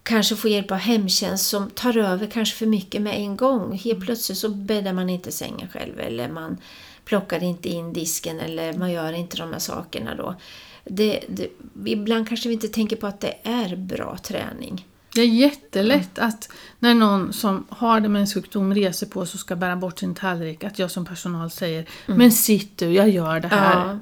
kanske 0.04 0.36
får 0.36 0.52
hjälp 0.52 0.72
av 0.72 0.78
hemtjänst 0.78 1.48
som 1.50 1.70
tar 1.70 1.98
över 1.98 2.28
kanske 2.28 2.56
för 2.56 2.66
mycket 2.66 3.02
med 3.02 3.16
en 3.16 3.38
gång. 3.38 3.78
Helt 3.78 4.06
plötsligt 4.06 4.38
så 4.38 4.50
bäddar 4.50 4.94
man 4.94 5.10
inte 5.10 5.32
sängen 5.32 5.70
själv 5.70 6.00
eller 6.00 6.30
man 6.30 6.58
plockar 7.06 7.44
inte 7.44 7.70
in 7.70 7.94
disken 7.94 8.40
eller 8.40 8.74
man 8.74 8.92
gör 8.92 9.14
inte 9.14 9.38
de 9.38 9.52
här 9.52 9.60
sakerna 9.60 10.16
då. 10.16 10.36
Det, 10.84 11.24
det, 11.28 11.48
ibland 11.86 12.28
kanske 12.28 12.50
vi 12.50 12.54
inte 12.54 12.68
tänker 12.68 12.96
på 12.96 13.08
att 13.08 13.20
det 13.20 13.36
är 13.44 13.76
bra 13.76 14.18
träning. 14.24 14.86
Det 15.18 15.24
är 15.24 15.28
jättelätt 15.28 16.18
mm. 16.18 16.30
att 16.30 16.50
när 16.80 16.94
någon 16.94 17.34
som 17.34 17.66
har 17.70 18.00
demenssjukdom 18.00 18.74
reser 18.74 19.08
på 19.08 19.26
sig 19.26 19.34
och 19.38 19.40
ska 19.40 19.56
bära 19.56 19.76
bort 19.76 20.00
sin 20.00 20.16
tallrik, 20.16 20.64
att 20.64 20.80
jag 20.80 20.92
som 20.92 21.06
personal 21.06 21.50
säger 21.50 21.86
mm. 22.08 22.18
Men 22.18 22.32
sitt 22.32 22.78
du, 22.78 22.86
jag 22.86 23.10
gör 23.10 23.40
det 23.40 23.48
här. 23.48 23.76
Ja. 23.76 24.00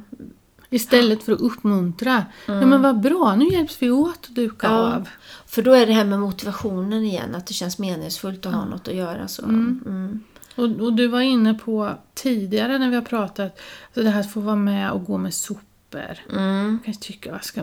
Istället 0.69 1.23
för 1.23 1.31
att 1.31 1.39
uppmuntra. 1.39 2.25
Ja 2.45 2.65
men 2.65 2.81
vad 2.81 2.99
bra, 2.99 3.35
nu 3.35 3.47
hjälps 3.47 3.81
vi 3.81 3.91
åt 3.91 4.25
att 4.29 4.35
duka 4.35 4.67
Ja. 4.67 4.95
av. 4.95 5.09
För 5.45 5.61
då 5.61 5.73
är 5.73 5.85
det 5.85 5.93
här 5.93 6.05
med 6.05 6.19
motivationen 6.19 7.03
igen, 7.03 7.35
att 7.35 7.47
det 7.47 7.53
känns 7.53 7.79
meningsfullt 7.79 8.45
att 8.45 8.53
ha 8.53 8.65
något 8.65 8.87
att 8.87 8.95
göra. 8.95 9.27
Så. 9.27 9.43
Mm. 9.43 10.23
Och, 10.55 10.63
och 10.63 10.93
du 10.93 11.07
var 11.07 11.21
inne 11.21 11.53
på 11.53 11.91
tidigare 12.13 12.77
när 12.77 12.89
vi 12.89 12.95
har 12.95 13.03
pratat, 13.03 13.59
alltså 13.85 14.03
det 14.03 14.09
här 14.09 14.19
att 14.19 14.31
få 14.31 14.39
vara 14.39 14.55
med 14.55 14.91
och 14.91 15.05
gå 15.05 15.17
med 15.17 15.33
sopor. 15.33 16.17
Mm. 16.31 16.79
Jag 16.85 16.85
kan 16.85 17.01
tycka, 17.01 17.39
ska, 17.39 17.61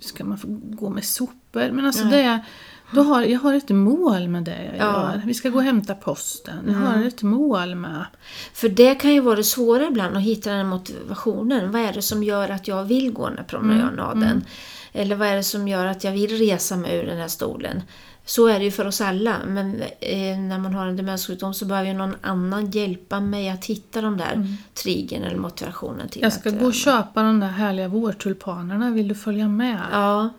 ska 0.00 0.24
man 0.24 0.38
få 0.38 0.46
gå 0.50 0.90
med 0.90 1.04
sopor? 1.04 1.70
Men 1.72 1.86
alltså 1.86 2.04
det 2.04 2.20
är, 2.20 2.44
då 2.90 3.02
har, 3.02 3.22
jag 3.22 3.40
har 3.40 3.54
ett 3.54 3.68
mål 3.68 4.28
med 4.28 4.42
det 4.44 4.64
jag 4.64 4.86
Ja. 4.86 5.12
gör. 5.14 5.22
Vi 5.26 5.34
ska 5.34 5.48
gå 5.48 5.58
och 5.58 5.64
hämta 5.64 5.94
posten. 5.94 6.58
Jag 6.68 6.74
har 6.74 7.04
ett 7.04 7.22
mål 7.22 7.74
med. 7.74 8.04
För 8.52 8.68
det 8.68 8.94
kan 8.94 9.14
ju 9.14 9.20
vara 9.20 9.36
det 9.36 9.44
svåra 9.44 9.86
ibland 9.86 10.16
att 10.16 10.22
hitta 10.22 10.50
den 10.52 10.66
motivationen. 10.68 11.72
Vad 11.72 11.82
är 11.82 11.92
det 11.92 12.02
som 12.02 12.22
gör 12.22 12.48
att 12.48 12.68
jag 12.68 12.84
vill 12.84 13.12
gå 13.12 13.28
den 13.28 13.38
här 13.38 13.44
promenaden? 13.44 14.44
Eller 14.92 15.16
vad 15.16 15.28
är 15.28 15.36
det 15.36 15.42
som 15.42 15.68
gör 15.68 15.86
att 15.86 16.04
jag 16.04 16.12
vill 16.12 16.38
resa 16.38 16.76
mig 16.76 16.96
ur 16.96 17.06
den 17.06 17.18
här 17.18 17.28
stolen? 17.28 17.82
Så 18.24 18.46
är 18.46 18.58
det 18.58 18.64
ju 18.64 18.70
för 18.70 18.86
oss 18.86 19.00
alla, 19.00 19.36
men 19.46 19.74
eh, 20.00 20.38
när 20.38 20.58
man 20.58 20.74
har 20.74 20.86
en 20.86 20.96
demenssjukdom 20.96 21.54
så 21.54 21.64
behöver 21.64 21.88
ju 21.88 21.94
någon 21.94 22.14
annan 22.20 22.70
hjälpa 22.70 23.20
mig 23.20 23.48
att 23.50 23.64
hitta 23.64 24.00
de 24.00 24.16
där 24.16 24.56
triggern 24.74 25.22
eller 25.22 25.36
motivationen 25.36 26.08
till 26.08 26.22
Jag 26.22 26.32
ska 26.32 26.48
att 26.48 26.58
gå 26.60 26.66
och 26.66 26.74
köpa 26.74 27.22
de 27.22 27.40
där 27.40 27.48
härliga 27.48 27.88
vårtulpanerna. 27.88 28.90
Vill 28.90 29.08
du 29.08 29.14
följa 29.14 29.48
med? 29.48 29.80
Ja, 29.92 30.30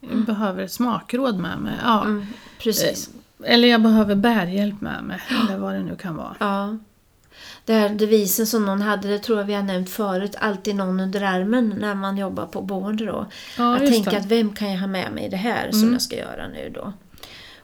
Jag 0.00 0.24
behöver 0.24 0.66
smakråd 0.66 1.38
med 1.38 1.58
mig. 1.58 1.74
Ja. 1.82 2.04
mm, 2.04 2.26
precis. 2.58 3.10
Eller 3.44 3.68
jag 3.68 3.82
behöver 3.82 4.14
bärhjälp 4.14 4.80
med 4.80 5.04
mig. 5.04 5.20
Eller 5.28 5.58
vad 5.58 5.74
det 5.74 5.82
nu 5.82 5.96
kan 5.96 6.16
vara. 6.16 6.36
Ja. 6.40 6.78
Det 7.64 7.72
här 7.72 7.88
devisen 7.88 8.46
som 8.46 8.66
någon 8.66 8.82
hade, 8.82 9.08
det 9.08 9.18
tror 9.18 9.38
jag 9.38 9.44
vi 9.44 9.54
har 9.54 9.62
nämnt 9.62 9.90
förut, 9.90 10.36
alltid 10.38 10.76
någon 10.76 11.00
under 11.00 11.22
armen 11.22 11.74
när 11.80 11.94
man 11.94 12.16
jobbar 12.18 12.46
på 12.46 12.62
boende 12.62 13.06
då. 13.06 13.26
Ja, 13.58 13.74
att 13.74 13.78
tänka 13.78 14.10
det. 14.10 14.16
Mm. 14.16 14.22
att 14.24 14.30
vem 14.30 14.52
kan 14.52 14.72
jag 14.72 14.80
ha 14.80 14.86
med 14.86 15.12
mig 15.12 15.24
i 15.24 15.28
det 15.28 15.36
här 15.36 15.70
som 15.72 15.92
jag 15.92 16.02
ska 16.02 16.16
göra 16.16 16.48
nu 16.48 16.70
då? 16.74 16.92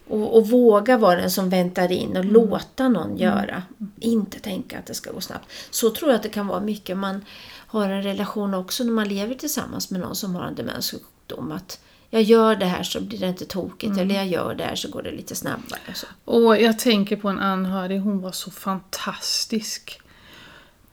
Och, 0.09 0.37
och 0.37 0.49
våga 0.49 0.97
vara 0.99 1.21
den 1.21 1.31
som 1.31 1.51
väntar 1.51 1.93
in 1.93 2.11
och 2.11 2.17
Mm. 2.17 2.33
låta 2.33 2.89
någon 2.89 3.17
göra. 3.17 3.63
Inte 4.01 4.39
tänka 4.41 4.79
att 4.79 4.87
det 4.87 4.95
ska 4.95 5.13
gå 5.13 5.21
snabbt. 5.21 5.49
Så 5.71 5.91
tror 5.91 6.11
jag 6.11 6.17
att 6.17 6.23
det 6.23 6.29
kan 6.29 6.47
vara 6.47 6.61
mycket. 6.61 6.97
Man 6.97 7.25
har 7.67 7.89
en 7.89 8.03
relation 8.03 8.55
också 8.55 8.85
när 8.85 8.93
man 8.93 9.09
lever 9.09 9.35
tillsammans 9.35 9.91
med 9.91 10.01
någon 10.01 10.15
som 10.17 10.35
har 10.35 10.45
en 10.45 10.55
demenssjukdom. 10.55 11.53
Att 11.53 11.81
jag 12.15 12.23
gör 12.23 12.57
det 12.57 12.67
här 12.67 12.83
så 12.83 13.01
blir 13.01 13.19
det 13.19 13.29
inte 13.29 13.45
tokigt. 13.45 13.93
Mm. 13.93 13.99
Eller 13.99 14.15
jag 14.15 14.27
gör 14.27 14.55
det 14.55 14.65
här 14.65 14.75
så 14.75 14.89
går 14.89 15.03
det 15.03 15.11
lite 15.11 15.35
snabbare. 15.35 15.95
Så. 15.95 16.07
Och 16.25 16.61
jag 16.61 16.79
tänker 16.79 17.17
på 17.17 17.29
en 17.29 17.39
anhörig, 17.39 18.01
hon 18.01 18.21
var 18.21 18.33
så 18.33 18.51
fantastisk. 18.51 20.01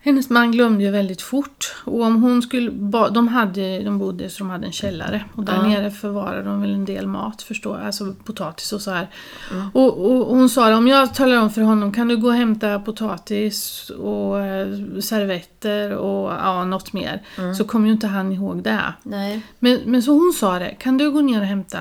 Hennes 0.04 0.30
man 0.30 0.52
glömde 0.52 0.84
ju 0.84 0.92
väldigt 0.92 1.22
fort. 1.22 1.76
Och 1.86 2.02
om 2.02 2.24
hon 2.24 2.42
skulle, 2.42 2.72
de, 3.12 3.28
hade, 3.28 3.84
de 3.84 3.98
bodde 3.98 4.30
så 4.30 4.38
de 4.44 4.50
hade 4.50 4.66
en 4.66 4.72
källare. 4.72 5.26
Och 5.36 5.44
där 5.44 5.54
Ja. 5.54 5.68
nere 5.68 5.92
förvarade 5.92 6.44
de 6.44 6.62
väl 6.62 6.74
en 6.74 6.86
del 6.86 7.08
mat, 7.08 7.42
förstår 7.42 7.78
jag. 7.78 7.86
Alltså 7.86 8.14
potatis 8.24 8.74
och 8.74 8.82
så 8.82 8.92
här. 8.92 9.08
Och, 9.74 9.98
och, 10.06 10.30
och 10.30 10.36
hon 10.38 10.50
sa 10.50 10.70
det, 10.70 10.76
om 10.76 10.88
jag 10.88 11.14
talar 11.16 11.38
om 11.42 11.50
för 11.50 11.62
honom, 11.62 11.94
kan 11.94 12.08
du 12.08 12.18
gå 12.18 12.28
och 12.28 12.34
hämta 12.34 12.80
potatis 12.80 13.90
och 13.90 14.40
eh, 14.40 14.68
servetter 15.00 15.92
och 15.96 16.32
ja, 16.32 16.66
något 16.66 16.94
mer. 16.94 17.22
Så 17.58 17.64
kommer 17.64 17.88
ju 17.88 17.94
inte 17.94 18.08
han 18.08 18.32
ihåg 18.32 18.64
det. 18.64 18.94
Nej. 19.04 19.42
Men, 19.60 19.80
men 19.86 20.04
så 20.04 20.12
hon 20.12 20.34
sa 20.36 20.60
det, 20.60 20.76
kan 20.80 20.98
du 20.98 21.12
gå 21.12 21.22
ner 21.22 21.40
och 21.40 21.48
hämta 21.48 21.80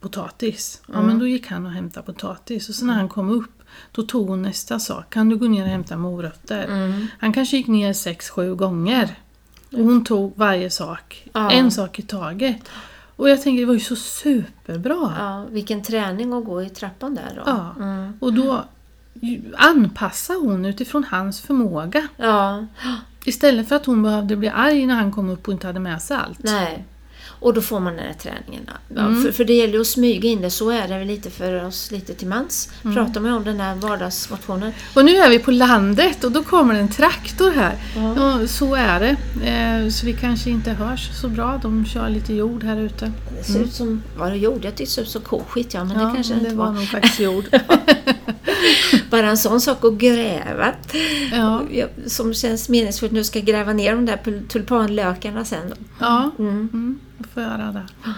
potatis? 0.00 0.82
Ja 0.92 1.02
men 1.02 1.18
då 1.18 1.26
gick 1.26 1.46
han 1.46 1.66
och 1.66 1.72
hämtade 1.72 2.06
potatis 2.06 2.68
och 2.68 2.74
så 2.74 2.84
när 2.84 2.94
han 2.94 3.08
kom 3.08 3.30
upp 3.30 3.59
då 3.92 4.02
tog 4.02 4.28
hon 4.28 4.42
nästa 4.42 4.78
sak, 4.78 5.12
kan 5.12 5.28
du 5.28 5.36
gå 5.36 5.46
ner 5.48 5.62
och 5.62 5.68
hämta 5.68 5.96
morötter? 5.96 6.64
Mm. 6.64 7.06
Han 7.18 7.32
kanske 7.32 7.56
gick 7.56 7.66
ner 7.66 7.92
sex, 7.92 8.30
sju 8.30 8.54
gånger. 8.54 9.14
Och 9.72 9.78
hon 9.78 10.04
tog 10.04 10.32
varje 10.36 10.70
sak, 10.70 11.28
Ja. 11.32 11.50
en 11.50 11.70
sak 11.70 11.98
i 11.98 12.02
taget. 12.02 12.56
Och 13.16 13.30
jag 13.30 13.42
tänker 13.42 13.60
det 13.60 13.66
var 13.66 13.74
ju 13.74 13.80
så 13.80 13.96
superbra. 13.96 15.14
Ja, 15.18 15.46
vilken 15.50 15.82
träning 15.82 16.32
att 16.32 16.44
gå 16.44 16.62
i 16.62 16.68
trappan 16.68 17.14
där 17.14 17.32
då. 17.36 17.42
Ja. 17.46 17.74
Mm. 17.78 18.12
Och 18.20 18.32
då 18.32 18.64
anpassade 19.56 20.38
hon 20.38 20.64
utifrån 20.64 21.04
hans 21.04 21.40
förmåga. 21.40 22.08
Ja, 22.16 22.66
Istället 23.24 23.68
för 23.68 23.76
att 23.76 23.86
hon 23.86 24.02
behövde 24.02 24.36
bli 24.36 24.48
arg 24.48 24.86
när 24.86 24.94
han 24.94 25.12
kom 25.12 25.30
upp 25.30 25.48
och 25.48 25.52
inte 25.54 25.66
hade 25.66 25.80
med 25.80 26.02
sig 26.02 26.16
allt. 26.16 26.38
nej. 26.42 26.84
Och 27.40 27.54
då 27.54 27.60
får 27.62 27.80
man 27.80 27.96
den 27.96 28.04
här 28.06 28.12
träningen. 28.14 28.70
Ja, 28.94 29.00
Mm. 29.00 29.22
för, 29.22 29.32
för 29.32 29.44
det 29.44 29.52
gäller 29.52 29.74
ju 29.74 29.80
att 29.80 29.86
smyga 29.86 30.28
in 30.28 30.40
det, 30.40 30.50
så 30.50 30.70
är 30.70 30.88
det 30.88 30.98
väl 30.98 31.06
lite 31.06 31.30
för 31.30 31.64
oss 31.66 31.90
lite 31.90 32.14
till 32.14 32.28
mans. 32.28 32.70
Mm. 32.84 32.96
Pratar 32.96 33.20
man 33.20 33.32
om 33.32 33.44
den 33.44 33.60
här 33.60 33.74
vardagsmotionen. 33.74 34.72
Och 34.94 35.04
nu 35.04 35.16
är 35.16 35.30
vi 35.30 35.38
på 35.38 35.50
landet 35.50 36.24
och 36.24 36.32
då 36.32 36.42
kommer 36.44 36.74
det 36.74 36.80
en 36.80 36.88
traktor 36.88 37.50
här. 37.50 37.74
Ja. 37.96 38.46
Så 38.46 38.74
är 38.74 39.00
det. 39.00 39.16
Eh, 39.50 39.88
så 39.90 40.06
vi 40.06 40.12
kanske 40.12 40.50
inte 40.50 40.70
hörs 40.70 41.10
så 41.20 41.28
bra. 41.28 41.60
De 41.62 41.84
kör 41.86 42.08
lite 42.08 42.34
jord 42.34 42.62
här 42.64 42.76
ute. 42.76 43.12
Det 43.38 43.44
ser 43.44 43.60
ut 43.60 43.72
som, 43.72 44.02
vad 44.18 44.32
det 44.32 44.36
gjorde? 44.36 44.66
Jag 44.66 44.74
tyckte 44.76 44.82
det 44.84 44.86
såg 44.86 45.02
ut 45.04 45.08
som 45.10 45.22
koskit, 45.22 45.74
ja 45.74 45.84
men 45.84 45.90
Mm. 45.96 46.02
Ja, 46.02 46.08
det 46.08 46.14
kanske 46.14 46.32
men 46.34 46.40
inte 46.40 46.50
det 46.50 46.56
var. 46.58 46.66
var 46.66 46.72
nog 46.72 46.88
faktiskt 46.88 47.20
jord. 47.20 47.44
Bara 49.10 49.28
en 49.30 49.36
sån 49.38 49.60
sak 49.60 49.84
att 49.84 49.92
gräva. 49.94 50.72
Ja. 51.32 51.62
Som 52.06 52.34
känns 52.34 52.68
meningsfullt. 52.68 53.12
Nu 53.12 53.24
ska 53.24 53.38
jag 53.38 53.46
gräva 53.46 53.72
ner 53.72 53.94
de 53.94 54.06
där 54.06 54.42
tulpanlökarna 54.48 55.44
sen. 55.44 55.74
Ja, 56.00 56.30
Mm. 56.38 57.00
Mm, 57.34 57.34
får 57.34 57.42
göra 57.42 57.72
det. 57.72 58.12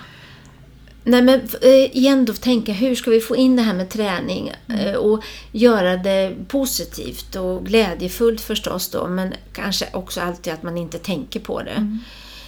Nej 1.04 1.23
men 1.23 1.40
eh, 1.62 1.97
igen 1.97 2.25
då 2.25 2.33
tänka 2.33 2.73
hur 2.73 2.95
ska 2.95 3.11
vi 3.11 3.21
få 3.21 3.37
in 3.37 3.57
det 3.57 3.62
här 3.62 3.75
med 3.75 3.90
träning 3.90 4.52
eh, 4.69 4.95
och 4.95 5.25
göra 5.52 5.97
det 5.97 6.35
positivt 6.49 7.37
och 7.37 7.66
glädjefullt 7.66 8.40
förstås 8.40 8.88
då 8.88 9.07
men 9.07 9.35
kanske 9.52 9.87
också 9.92 10.21
alltid 10.21 10.52
att 10.52 10.62
man 10.62 10.78
inte 10.78 10.99
tänker 10.99 11.40
på 11.40 11.62
det. 11.62 11.99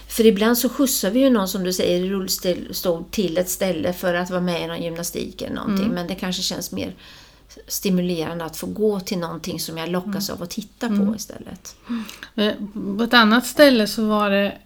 För 0.09 0.27
ibland 0.27 0.59
så 0.59 0.69
skjutsar 0.69 1.11
vi 1.11 1.21
ju 1.21 1.31
någon 1.31 1.49
som 1.49 1.65
du 1.65 1.73
säger 1.73 2.05
i 2.05 2.11
rullstol 2.11 3.05
till 3.11 3.39
ett 3.39 3.51
ställe 3.51 3.93
för 3.93 4.15
att 4.15 4.31
vara 4.31 4.41
med 4.41 4.63
i 4.63 4.67
någon 4.67 4.83
gymnastik 4.83 5.43
eller 5.43 5.55
någonting 5.55 5.89
men 5.89 6.07
det 6.07 6.15
kanske 6.15 6.43
känns 6.43 6.73
mer 6.73 6.95
stimulerande 7.69 8.45
att 8.45 8.57
få 8.57 8.67
gå 8.67 9.01
till 9.01 9.19
någonting 9.19 9.61
som 9.61 9.79
jag 9.79 9.89
lockas 9.89 10.31
av 10.31 10.43
att 10.43 10.51
titta 10.51 10.89
på 10.89 11.15
istället. 11.17 11.77
Eh, 12.35 12.53
På 12.99 13.03
ett 13.03 13.15
annat 13.15 13.47
ställe 13.47 13.87
så 13.87 14.07
var 14.09 14.31
det 14.31 14.59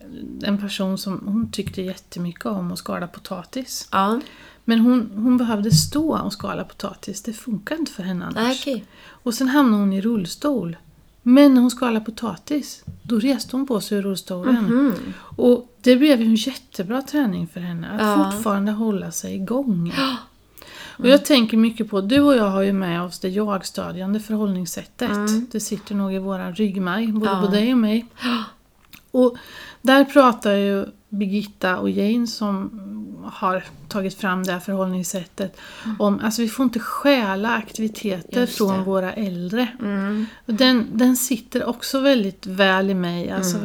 en 0.43 0.61
person 0.61 0.99
som 0.99 1.23
hon 1.27 1.51
tyckte 1.53 1.83
jättemycket 1.83 2.47
om 2.47 2.73
att 2.73 2.79
skala 2.79 3.07
potatis. 3.07 3.89
Ja, 3.93 4.21
Men 4.65 4.81
hon, 4.81 5.11
hon 5.15 5.37
behövde 5.37 5.71
stå 5.71 6.19
och 6.19 6.33
skala 6.33 6.65
potatis. 6.65 7.23
Det 7.23 7.33
funkar 7.33 7.77
inte 7.77 7.93
för 7.93 8.03
henne 8.03 8.25
annars. 8.27 8.61
okej. 8.61 8.85
Och 9.23 9.35
sen 9.35 9.49
hamnade 9.49 9.83
hon 9.83 9.93
i 9.93 10.01
rullstol. 10.01 10.77
Men 11.23 11.55
när 11.55 11.61
hon 11.61 11.71
skalade 11.71 12.05
potatis, 12.05 12.83
då 13.03 13.19
reste 13.19 13.57
hon 13.57 13.67
på 13.67 13.81
sig 13.81 13.99
ur 13.99 14.03
rullstolen. 14.03 14.65
Mhm. 14.65 14.95
Och 15.37 15.75
det 15.81 15.97
blev 15.97 16.21
ju 16.21 16.27
en 16.27 16.35
jättebra 16.35 17.03
träning 17.03 17.49
för 17.49 17.61
henne, 17.61 17.89
att 17.91 18.01
Ja. 18.19 18.31
fortfarande 18.33 18.73
hålla 18.73 19.11
sig 19.11 19.35
igång. 19.35 19.93
Och 20.99 21.09
jag 21.09 21.25
tänker 21.25 21.57
mycket 21.57 21.91
på, 21.91 22.01
du 22.01 22.21
och 22.21 22.37
jag 22.37 22.51
har 22.51 22.63
ju 22.63 22.73
med 22.73 23.03
oss 23.03 23.19
det 23.19 23.29
jag-stödjande 23.29 24.21
förhållningssättet. 24.21 25.53
Det 25.53 25.61
sitter 25.61 25.95
nog 25.95 26.15
i 26.15 26.19
våran 26.19 26.55
ryggmärg, 26.55 27.07
både 27.13 27.31
Ja. 27.31 27.41
på 27.41 27.47
dig 27.47 27.73
och 27.73 27.79
mig. 27.79 28.07
Och 29.11 29.37
där 29.83 30.05
pratar 30.05 30.53
ju 30.53 30.87
Birgitta 31.09 31.79
och 31.79 31.91
Jane 31.91 32.27
som 32.27 32.71
har 33.25 33.65
tagit 33.89 34.15
fram 34.15 34.43
det 34.45 34.53
här 34.53 34.61
förhållningssättet 34.61 35.61
om 35.99 36.21
alltså 36.25 36.43
vi 36.43 36.49
får 36.49 36.65
inte 36.65 36.79
stjäla 36.79 37.51
aktiviteter 37.51 38.37
Mm. 38.37 38.47
Från 38.47 38.85
våra 38.85 39.13
äldre. 39.13 39.69
Mm. 39.81 40.27
Och 40.47 40.55
Den, 40.55 40.87
den 40.93 41.17
sitter 41.17 41.65
också 41.65 42.01
väldigt 42.01 42.47
väl 42.47 42.91
i 42.91 42.95
mig. 42.95 43.31
Alltså, 43.31 43.59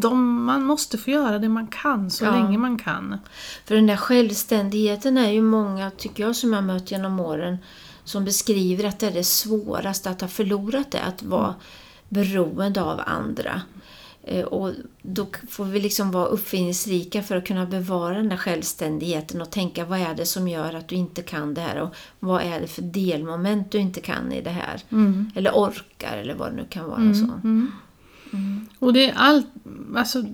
de, 0.00 0.44
man 0.44 0.64
måste 0.64 0.98
få 0.98 1.10
göra 1.10 1.38
det 1.38 1.48
man 1.48 1.66
kan 1.66 2.10
så 2.10 2.24
Ja. 2.24 2.30
länge 2.30 2.58
man 2.58 2.78
kan. 2.78 3.18
För 3.64 3.74
den 3.74 3.86
där 3.86 3.96
självständigheten 3.96 5.18
är 5.18 5.30
ju 5.30 5.42
många, 5.42 5.90
tycker 5.90 6.22
jag, 6.22 6.36
som 6.36 6.52
jag 6.52 6.60
har 6.60 6.66
mött 6.66 6.90
genom 6.90 7.20
åren 7.20 7.58
som 8.04 8.24
beskriver 8.24 8.84
att 8.84 8.98
det 8.98 9.06
är 9.06 9.10
det 9.10 9.24
svåraste 9.24 10.10
att 10.10 10.20
ha 10.20 10.28
förlorat 10.28 10.90
det, 10.90 11.02
att 11.02 11.22
vara 11.22 11.54
beroende 12.08 12.82
av 12.82 13.00
andra. 13.06 13.62
Eh, 14.24 14.44
Och 14.44 14.72
då 15.02 15.26
får 15.50 15.64
vi 15.64 15.80
liksom 15.80 16.10
vara 16.10 16.26
uppfinningsrika 16.26 17.22
för 17.22 17.36
att 17.36 17.46
kunna 17.46 17.66
bevara 17.66 18.14
den 18.14 18.28
där 18.28 18.36
självständigheten 18.36 19.40
och 19.42 19.50
tänka 19.50 19.84
vad 19.84 20.00
är 20.00 20.14
det 20.14 20.26
som 20.26 20.48
gör 20.48 20.74
att 20.74 20.88
du 20.88 20.94
inte 20.94 21.22
kan 21.22 21.54
det 21.54 21.60
här 21.60 21.80
och 21.80 21.94
vad 22.18 22.42
är 22.42 22.60
det 22.60 22.66
för 22.66 22.82
delmoment 22.82 23.72
du 23.72 23.78
inte 23.78 24.00
kan 24.00 24.32
i 24.32 24.40
det 24.42 24.50
här. 24.50 24.80
Mm. 24.90 25.30
Eller 25.34 25.50
orkar 25.50 26.16
eller 26.16 26.34
vad 26.34 26.50
det 26.52 26.56
nu 26.56 26.64
kan 26.70 26.86
vara. 26.88 27.14
Så. 27.14 27.26
Och 28.78 28.92
det 28.92 29.10
är 29.10 29.14
allt, 29.16 29.46
alltså 29.96 30.24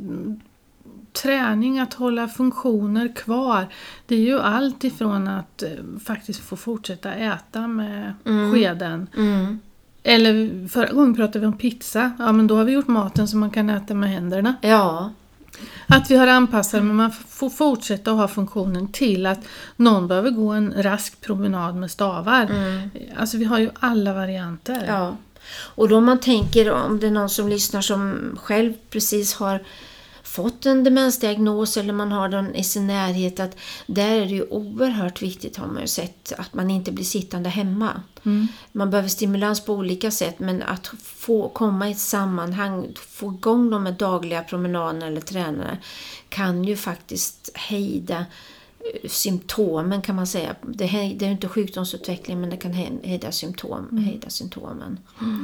träning, 1.23 1.79
att 1.79 1.95
hålla 1.95 2.29
funktioner 2.29 3.15
kvar. 3.15 3.67
Det 4.07 4.15
är 4.15 4.21
ju 4.21 4.41
allt 4.41 4.85
ifrån 4.85 5.29
att 5.29 5.62
eh, 5.62 5.71
faktiskt 6.05 6.41
få 6.41 6.57
fortsätta 6.57 7.15
äta 7.15 7.67
med 7.67 8.15
skeden. 8.53 9.07
Mm. 9.17 9.61
Eller 10.03 10.69
förra 10.69 10.93
gången 10.93 11.15
pratade 11.15 11.38
vi 11.38 11.47
om 11.47 11.59
pizza. 11.59 12.12
Ja 12.19 12.33
men 12.33 12.47
då 12.47 12.57
har 12.57 12.65
vi 12.65 12.73
gjort 12.73 12.87
maten 12.87 13.29
så 13.29 13.37
man 13.37 13.50
kan 13.50 13.71
äta 13.71 13.95
med 13.95 14.11
händerna. 14.11 14.55
Ja, 14.61 15.12
Att 15.87 16.11
vi 16.11 16.17
har 16.17 16.26
anpassat 16.26 16.83
men 16.83 16.97
man 16.97 17.12
får 17.12 17.50
fortsätta 17.50 18.11
att 18.11 18.17
ha 18.17 18.29
funktionen 18.29 18.88
till 18.88 19.26
att 19.26 19.41
någon 19.76 20.09
behöver 20.09 20.31
gå 20.31 20.50
en 20.53 20.75
rask 20.76 21.21
promenad 21.21 21.76
med 21.76 21.91
stavar. 21.91 22.49
Alltså 23.17 23.37
vi 23.37 23.45
har 23.45 23.59
ju 23.59 23.71
alla 23.81 24.15
varianter. 24.15 24.85
Ja. 24.88 25.17
Och 25.49 25.88
då 25.88 26.00
man 26.00 26.21
tänker 26.21 26.71
om 26.71 27.00
det 27.00 27.07
är 27.07 27.11
någon 27.11 27.31
som 27.31 27.49
lyssnar 27.49 27.81
som 27.81 28.31
själv 28.43 28.73
precis 28.91 29.35
har 29.35 29.65
fått 30.37 30.67
en 30.67 30.85
demensdiagnos 30.85 31.76
eller 31.76 31.93
man 31.93 32.12
har 32.12 32.29
den 32.29 32.55
i 32.55 32.65
sin 32.65 32.87
närhet 32.87 33.41
att 33.41 33.57
där 33.87 34.11
är 34.11 34.21
det 34.21 34.35
ju 34.35 34.43
oerhört 34.43 35.23
viktigt 35.23 35.57
har 35.57 35.67
man 35.67 35.81
ju 35.81 35.87
sett 35.87 36.33
att 36.38 36.55
man 36.55 36.71
inte 36.71 36.93
blir 36.93 37.05
sittande 37.05 37.49
hemma. 37.49 38.03
Mm. 38.25 38.49
Man 38.73 38.91
behöver 38.91 39.09
stimulans 39.09 39.65
på 39.65 39.75
olika 39.75 40.11
sätt 40.11 40.38
men 40.38 40.62
att 40.62 40.87
få 41.03 41.49
komma 41.49 41.88
i 41.88 41.93
ett 41.93 41.99
sammanhang, 41.99 42.95
få 43.09 43.33
igång 43.33 43.71
de 43.71 43.83
med 43.83 43.95
dagliga 43.95 44.43
promenaderna 44.43 45.07
eller 45.07 45.21
tränare 45.21 45.79
kan 46.29 46.65
ju 46.65 46.76
faktiskt 46.76 47.50
hejda 47.55 48.26
symptomen 49.09 50.02
kan 50.02 50.16
man 50.16 50.26
säga. 50.26 50.55
Det, 50.62 50.85
är 50.85 51.23
inte 51.23 51.49
sjukdomsutveckling 51.49 52.40
men 52.40 52.50
det 52.50 52.57
kan 52.57 52.73
he- 52.73 53.07
hejda, 53.07 53.33
symptom, 53.33 53.99
hejda 53.99 54.31
symptomen. 54.31 54.99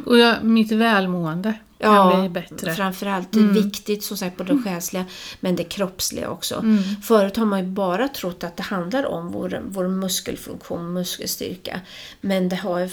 Och 0.06 0.18
jag, 0.18 0.44
mitt 0.44 0.72
välmående 0.72 1.54
kan 1.78 2.20
bli 2.20 2.28
bättre. 2.28 2.74
framförallt 2.74 3.32
det 3.32 3.40
är 3.40 3.44
viktigt 3.44 4.04
som 4.04 4.16
sagt 4.16 4.36
både 4.36 4.52
det 4.52 4.62
själsliga 4.62 5.04
men 5.40 5.56
det 5.56 5.64
kroppsliga 5.64 6.30
också. 6.30 6.58
Mm. 6.58 6.82
Förut 7.02 7.36
har 7.36 7.44
man 7.44 7.60
ju 7.60 7.66
bara 7.66 8.08
trott 8.08 8.44
att 8.44 8.56
det 8.56 8.62
handlar 8.62 9.06
om 9.06 9.32
vår, 9.32 9.62
vår 9.68 9.88
muskelfunktion, 9.88 10.92
muskelstyrka. 10.92 11.80
Men 12.20 12.48
det 12.48 12.56
har 12.56 12.78
ju 12.78 12.90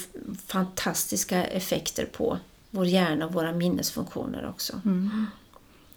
fantastiska 0.48 1.46
effekter 1.46 2.06
på 2.06 2.38
vår 2.72 2.86
hjärna 2.86 3.26
och 3.26 3.34
våra 3.34 3.52
minnesfunktioner 3.52 4.50
också. 4.50 4.82
Mm. 4.86 5.26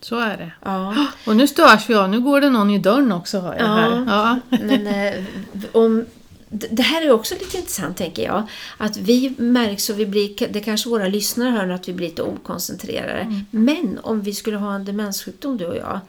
Så 0.02 0.18
är 0.18 0.37
det. 0.37 0.52
Ja, 0.64 1.06
Och 1.26 1.37
nu 1.37 1.47
störs 1.47 1.90
vi 1.90 1.94
av, 1.94 2.09
nu 2.09 2.21
går 2.21 2.40
det 2.40 2.50
någon 2.50 2.71
i 2.71 2.78
dörren 2.78 3.12
också 3.12 3.40
hör 3.40 3.54
jag 3.54 3.62
Ja. 3.68 3.75
här. 3.75 4.04
Ja. 4.09 4.38
men 4.62 4.87
eh, 4.87 5.25
om, 5.73 6.04
det 6.49 6.82
här 6.82 7.02
är 7.02 7.12
också 7.12 7.35
lite 7.35 7.56
intressant 7.56 7.97
tänker 7.97 8.23
jag. 8.23 8.42
Att 8.78 8.97
vi 8.97 9.35
märks 9.38 9.90
och 9.90 10.00
vi 10.00 10.06
blir, 10.06 10.49
det 10.52 10.61
kanske 10.61 10.88
våra 10.88 11.09
lyssnare 11.09 11.50
hör 11.50 11.68
att 11.68 11.88
vi 11.88 11.92
blir 11.92 12.09
lite 12.09 12.23
okoncentrerade. 12.23 13.21
Mm. 13.21 13.40
Men 13.50 13.99
om 14.02 14.23
vi 14.23 14.35
skulle 14.35 14.56
ha 14.56 14.75
en 14.75 14.85
demenssjukdom 14.85 15.56
du 15.56 15.66
och 15.66 15.76
jag, 15.76 16.00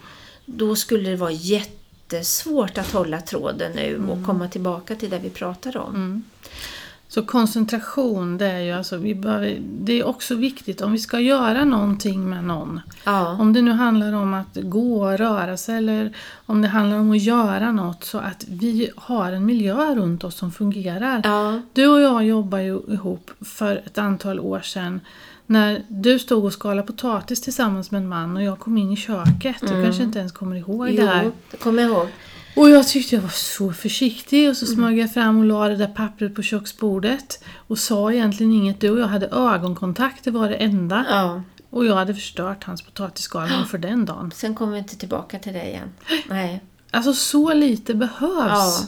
då 0.46 0.76
skulle 0.76 1.10
det 1.10 1.16
vara 1.16 1.32
jättesvårt 1.32 2.78
att 2.78 2.92
hålla 2.92 3.22
tråden 3.22 3.72
nu 3.76 3.96
Mm. 3.96 4.10
och 4.10 4.26
komma 4.26 4.48
tillbaka 4.48 4.96
till 4.96 5.10
det 5.10 5.20
vi 5.20 5.30
pratade 5.30 5.80
om. 5.80 6.24
Så 7.14 7.22
koncentration, 7.22 8.38
det 8.38 8.46
är 8.46 8.60
ju 8.60 8.72
alltså, 8.72 8.98
vi 8.98 9.16
behöver, 9.16 9.58
det 9.62 10.00
är 10.00 10.08
också 10.08 10.36
viktigt 10.36 10.82
om 10.82 10.92
vi 10.92 11.00
ska 11.00 11.20
göra 11.20 11.66
någonting 11.66 12.30
med 12.30 12.44
någon. 12.44 12.82
Ja, 13.04 13.38
Om 13.40 13.54
det 13.54 13.62
nu 13.62 13.72
handlar 13.72 14.14
om 14.14 14.34
att 14.34 14.58
gå 14.62 15.04
och 15.04 15.18
röra 15.18 15.58
sig 15.58 15.78
eller 15.78 16.14
om 16.46 16.62
det 16.62 16.68
handlar 16.68 16.98
om 16.98 17.12
att 17.12 17.22
göra 17.22 17.72
något 17.72 18.04
så 18.04 18.18
att 18.18 18.46
vi 18.50 18.90
har 18.96 19.32
en 19.32 19.46
miljö 19.46 19.96
runt 19.96 20.24
oss 20.24 20.36
som 20.36 20.52
fungerar. 20.52 21.22
ja, 21.24 21.62
Du 21.74 21.88
och 21.88 22.02
jag 22.02 22.26
jobbar 22.26 22.60
ju 22.60 22.80
ihop 22.88 23.32
för 23.42 23.82
ett 23.86 23.98
antal 23.98 24.40
år 24.40 24.60
sedan 24.60 25.00
när 25.46 25.84
du 25.88 26.20
stod 26.20 26.46
och 26.46 26.54
skalade 26.54 26.88
potatis 26.88 27.42
tillsammans 27.42 27.92
med 27.92 28.02
en 28.02 28.10
man 28.10 28.38
och 28.38 28.44
jag 28.44 28.60
kom 28.60 28.78
in 28.78 28.92
i 28.92 28.96
köket. 28.96 29.56
Du 29.62 29.84
kanske 29.84 30.04
inte 30.04 30.20
ens 30.20 30.32
kommer 30.32 30.56
ihåg 30.56 30.96
det 30.96 31.06
här. 31.06 31.24
jo, 31.24 31.32
det 31.52 31.58
kommer 31.58 31.82
jag 31.82 31.92
ihåg. 31.92 32.08
Och 32.56 32.70
jag 32.70 32.88
tyckte 32.88 33.16
jag 33.16 33.22
var 33.22 33.30
så 33.30 33.74
försiktig 33.74 34.50
och 34.50 34.58
så 34.58 34.66
smög 34.66 34.98
jag 34.98 35.14
fram 35.14 35.40
och 35.40 35.46
la 35.46 35.68
det 35.68 35.76
där 35.76 35.88
pappret 35.88 36.36
på 36.36 36.42
köksbordet 36.42 37.44
och 37.68 37.80
sa 37.80 38.12
egentligen 38.12 38.52
inget. 38.52 38.82
Du 38.82 38.90
och 38.90 39.00
jag 39.00 39.08
hade 39.08 39.28
ögonkontakt, 39.28 40.24
det 40.24 40.32
var 40.32 40.50
det 40.50 40.56
enda. 40.56 41.06
Ja, 41.10 41.42
Och 41.70 41.86
jag 41.86 41.96
hade 41.96 42.14
förstört 42.16 42.64
hans 42.64 42.82
potatisskalning 42.82 43.66
för 43.66 43.78
den 43.78 44.06
dagen. 44.06 44.32
sen 44.36 44.56
kommer 44.56 44.72
vi 44.72 44.78
inte 44.80 44.96
tillbaka 44.98 45.40
till 45.40 45.54
det 45.54 45.64
igen. 45.68 45.90
Nej. 46.30 46.64
Alltså 46.92 47.14
så 47.14 47.54
lite 47.54 47.94
behövs. 47.94 48.20
Ja. 48.50 48.88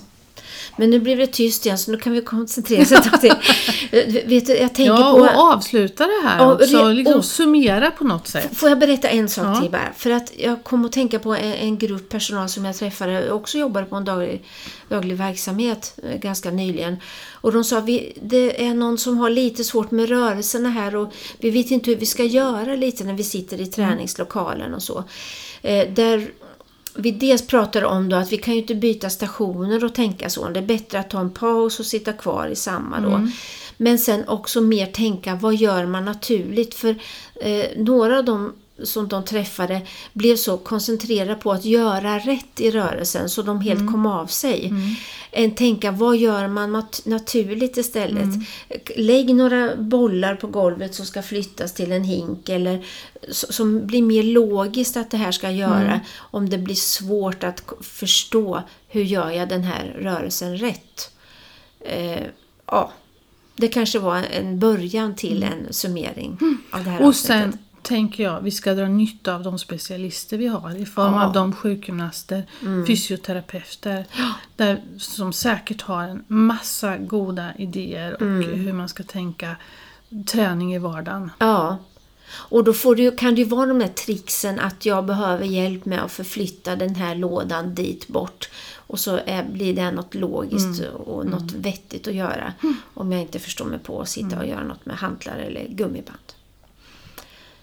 Men 0.77 0.89
nu 0.89 0.99
blev 0.99 1.17
det 1.17 1.27
tyst 1.27 1.65
igen 1.65 1.77
så 1.77 1.91
nu 1.91 1.97
kan 1.97 2.13
vi 2.13 2.21
koncentrera 2.21 2.81
oss 2.81 2.91
Vet 4.25 4.45
du, 4.45 4.57
jag 4.57 4.73
tänker 4.75 4.83
Ja, 4.93 5.11
på... 5.11 5.19
och 5.19 5.53
avsluta 5.53 6.03
det 6.07 6.27
här 6.27 6.37
Ja, 6.39 6.53
också. 6.53 6.89
liksom 6.89 7.13
och- 7.19 7.25
summera 7.25 7.91
på 7.91 8.03
något 8.03 8.27
sätt. 8.27 8.57
Får 8.57 8.69
jag 8.69 8.79
berätta 8.79 9.07
en 9.07 9.29
sak 9.29 9.45
Ja. 9.45 9.61
till 9.61 9.71
bara? 9.71 9.93
För 9.97 10.09
att 10.11 10.31
jag 10.37 10.63
kom 10.63 10.85
att 10.85 10.91
tänka 10.91 11.19
på 11.19 11.35
en, 11.35 11.53
en 11.53 11.77
grupp 11.77 12.09
personal 12.09 12.49
som 12.49 12.65
jag 12.65 12.75
träffade, 12.75 13.31
också 13.31 13.57
jobbade 13.57 13.85
på 13.85 13.95
en 13.95 14.05
daglig, 14.05 14.43
daglig 14.89 15.17
verksamhet 15.17 15.99
eh, 16.03 16.19
ganska 16.19 16.51
nyligen. 16.51 16.97
Och 17.31 17.51
de 17.51 17.63
sa 17.63 17.79
vi, 17.79 18.13
det 18.21 18.65
är 18.65 18.73
någon 18.73 18.97
som 18.97 19.17
har 19.17 19.29
lite 19.29 19.63
svårt 19.63 19.91
med 19.91 20.09
rörelserna 20.09 20.69
här 20.69 20.95
och 20.95 21.13
vi 21.39 21.49
vet 21.49 21.71
inte 21.71 21.89
hur 21.91 21.97
vi 21.97 22.05
ska 22.05 22.23
göra 22.23 22.75
lite 22.75 23.03
när 23.03 23.13
vi 23.13 23.23
sitter 23.23 23.61
i 23.61 23.65
träningslokalen 23.65 24.73
och 24.73 24.83
så. 24.83 25.03
Eh, 25.61 25.87
där 25.89 26.27
vi 26.95 27.11
dels 27.11 27.47
pratar 27.47 27.83
om 27.83 28.09
då 28.09 28.15
att 28.15 28.31
vi 28.31 28.37
kan 28.37 28.53
ju 28.53 28.61
inte 28.61 28.75
byta 28.75 29.09
stationer 29.09 29.85
och 29.85 29.95
tänka 29.95 30.29
så. 30.29 30.49
Det 30.49 30.59
är 30.59 30.65
bättre 30.65 30.99
att 30.99 31.09
ta 31.09 31.19
en 31.19 31.31
paus 31.31 31.79
och 31.79 31.85
sitta 31.85 32.13
kvar 32.13 32.47
i 32.47 32.55
samma 32.55 32.99
då. 32.99 33.27
Men 33.77 33.99
sen 33.99 34.27
också 34.27 34.61
mer 34.61 34.85
tänka, 34.85 35.35
vad 35.35 35.55
gör 35.55 35.85
man 35.85 36.05
naturligt? 36.05 36.75
För 36.75 36.95
eh, 37.41 37.65
några 37.77 38.17
av 38.17 38.25
dem 38.25 38.53
som 38.83 39.07
de 39.07 39.25
träffade 39.25 39.81
blev 40.13 40.35
så 40.35 40.57
koncentrerade 40.57 41.35
på 41.35 41.51
att 41.51 41.65
göra 41.65 42.19
rätt 42.19 42.59
i 42.59 42.71
rörelsen 42.71 43.29
så 43.29 43.41
de 43.41 43.61
helt 43.61 43.91
kom 43.91 44.05
av 44.05 44.27
sig. 44.27 44.73
Än 45.31 45.55
tänka, 45.55 45.91
vad 45.91 46.17
gör 46.17 46.47
man 46.47 46.75
nat- 46.75 47.01
naturligt 47.07 47.77
istället? 47.77 48.27
Lägg 48.95 49.35
några 49.35 49.75
bollar 49.75 50.35
på 50.35 50.47
golvet 50.47 50.95
som 50.95 51.05
ska 51.05 51.21
flyttas 51.21 51.73
till 51.73 51.91
en 51.91 52.03
hink 52.03 52.49
eller 52.49 52.85
som 53.31 53.87
blir 53.87 54.01
mer 54.01 54.23
logiskt 54.23 54.97
att 54.97 55.11
det 55.11 55.17
här 55.17 55.31
ska 55.31 55.51
göra 55.51 55.99
om 56.17 56.49
det 56.49 56.57
blir 56.57 56.75
svårt 56.75 57.43
att 57.43 57.63
förstå 57.81 58.61
hur 58.87 59.03
gör 59.03 59.31
jag 59.31 59.49
den 59.49 59.63
här 59.63 59.97
rörelsen 60.01 60.57
rätt. 60.57 61.11
Eh, 61.79 62.23
ja, 62.65 62.91
det 63.55 63.67
kanske 63.67 63.99
var 63.99 64.23
en 64.31 64.59
början 64.59 65.15
till 65.15 65.43
en 65.43 65.73
summering 65.73 66.37
av 66.71 66.83
det 66.83 66.89
här 66.89 67.01
Och 67.01 67.07
avsnittet. 67.07 67.27
sen 67.53 67.57
tänker 67.85 68.23
jag 68.23 68.41
vi 68.41 68.51
ska 68.51 68.73
dra 68.73 68.87
nytta 68.87 69.35
av 69.35 69.43
de 69.43 69.59
specialister 69.59 70.37
vi 70.37 70.47
har 70.47 70.75
i 70.75 70.85
form 70.85 71.05
Ja. 71.05 71.11
Mm. 71.15 71.27
av 71.27 71.33
de 71.33 71.53
sjukgymnaster, 71.53 72.43
fysioterapeuter 72.87 74.05
där, 74.55 74.81
som 74.97 75.33
säkert 75.33 75.81
har 75.81 76.03
en 76.03 76.23
massa 76.27 76.97
goda 76.97 77.53
idéer 77.57 78.13
och 78.13 78.21
Mm. 78.21 78.59
hur 78.59 78.73
man 78.73 78.89
ska 78.89 79.03
tänka 79.03 79.55
träning 80.27 80.75
i 80.75 80.79
vardagen. 80.79 81.31
Ja. 81.39 81.77
Och 82.31 82.63
då 82.63 82.73
får 82.73 82.95
det, 82.95 83.17
kan 83.19 83.35
det 83.35 83.41
ju 83.41 83.47
vara 83.47 83.65
de 83.65 83.79
där 83.79 83.87
tricksen 83.87 84.59
att 84.59 84.85
jag 84.85 85.05
behöver 85.05 85.45
hjälp 85.45 85.85
med 85.85 86.03
att 86.03 86.11
förflytta 86.11 86.75
den 86.75 86.95
här 86.95 87.15
lådan 87.15 87.75
dit 87.75 88.07
bort. 88.07 88.49
Och 88.87 88.99
så 88.99 89.19
är, 89.25 89.43
blir 89.43 89.75
det 89.75 89.91
något 89.91 90.15
logiskt 90.15 90.81
och 91.05 91.25
något 91.25 91.51
vettigt 91.51 92.07
att 92.07 92.13
göra. 92.13 92.53
Om 92.93 93.11
jag 93.11 93.21
inte 93.21 93.39
förstår 93.39 93.65
mig 93.65 93.79
på 93.79 94.01
att 94.01 94.09
sitta 94.09 94.39
och 94.39 94.47
göra 94.47 94.63
något 94.63 94.85
med 94.85 94.95
hantlar 94.97 95.37
eller 95.37 95.67
gummiband. 95.69 96.33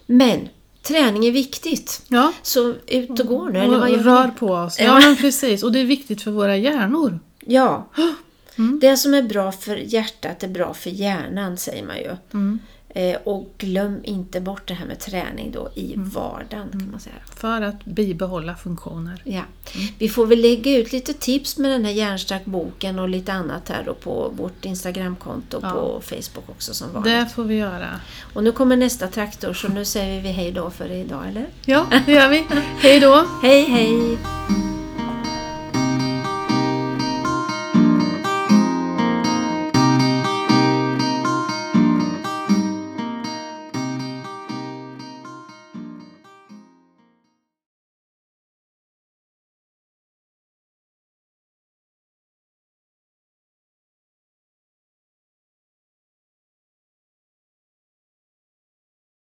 Men 0.05 0.49
träning 0.81 1.25
är 1.25 1.31
viktigt. 1.31 2.01
Ja, 2.07 2.33
Så 2.41 2.75
ut 2.87 3.19
och 3.19 3.27
gå 3.27 3.49
nu. 3.49 3.59
Eller 3.59 3.79
vad 3.79 3.91
och 3.91 4.05
rör 4.05 4.27
på 4.27 4.47
oss. 4.47 4.79
Ja, 4.79 4.99
men 4.99 5.15
precis. 5.15 5.63
Och 5.63 5.71
det 5.71 5.79
är 5.79 5.85
viktigt 5.85 6.21
för 6.21 6.31
våra 6.31 6.57
hjärnor. 6.57 7.19
Ja. 7.45 7.87
Mm. 8.55 8.79
Det 8.79 8.97
som 8.97 9.13
är 9.13 9.21
bra 9.21 9.51
för 9.51 9.75
hjärtat 9.75 10.43
är 10.43 10.47
bra 10.47 10.73
för 10.73 10.89
hjärnan 10.89 11.57
säger 11.57 11.85
man 11.85 11.97
ju. 11.97 12.11
Mm. 12.33 12.59
Eh, 12.95 13.17
och 13.23 13.53
glöm 13.57 13.99
inte 14.03 14.41
bort 14.41 14.67
det 14.67 14.73
här 14.73 14.85
med 14.85 14.99
träning 14.99 15.51
då 15.51 15.69
i 15.75 15.93
Mm. 15.93 16.09
vardagen 16.09 16.69
kan 16.71 16.91
man 16.91 16.99
säga. 16.99 17.15
För 17.35 17.61
att 17.61 17.85
bibehålla 17.85 18.55
funktioner. 18.55 19.21
Ja. 19.25 19.41
Vi 19.97 20.09
får 20.09 20.25
väl 20.25 20.41
lägga 20.41 20.77
ut 20.77 20.91
lite 20.91 21.13
tips 21.13 21.57
med 21.57 21.71
den 21.71 21.85
här 21.85 21.91
Hjärnstark 21.91 22.45
boken 22.45 22.99
och 22.99 23.09
lite 23.09 23.33
annat 23.33 23.69
här 23.69 23.83
då 23.85 23.93
på 23.93 24.31
vårt 24.37 24.65
Instagramkonto 24.65 25.59
Ja. 25.61 25.69
på 25.71 26.01
Facebook 26.05 26.49
också 26.49 26.73
som 26.73 26.93
vanligt. 26.93 27.13
Det 27.13 27.29
får 27.35 27.43
vi 27.43 27.55
göra. 27.55 27.99
Och 28.33 28.43
nu 28.43 28.51
kommer 28.51 28.77
nästa 28.77 29.07
traktor 29.07 29.53
så 29.53 29.67
nu 29.67 29.85
säger 29.85 30.21
vi 30.21 30.29
hej 30.29 30.51
då 30.51 30.69
för 30.69 30.91
idag 30.91 31.27
eller? 31.29 31.45
Ja, 31.65 31.85
det 32.05 32.11
gör 32.11 32.29
vi. 32.29 32.45
Hej 32.79 32.99
då! 32.99 33.25
Hej 33.41 33.63
hej! 33.63 34.17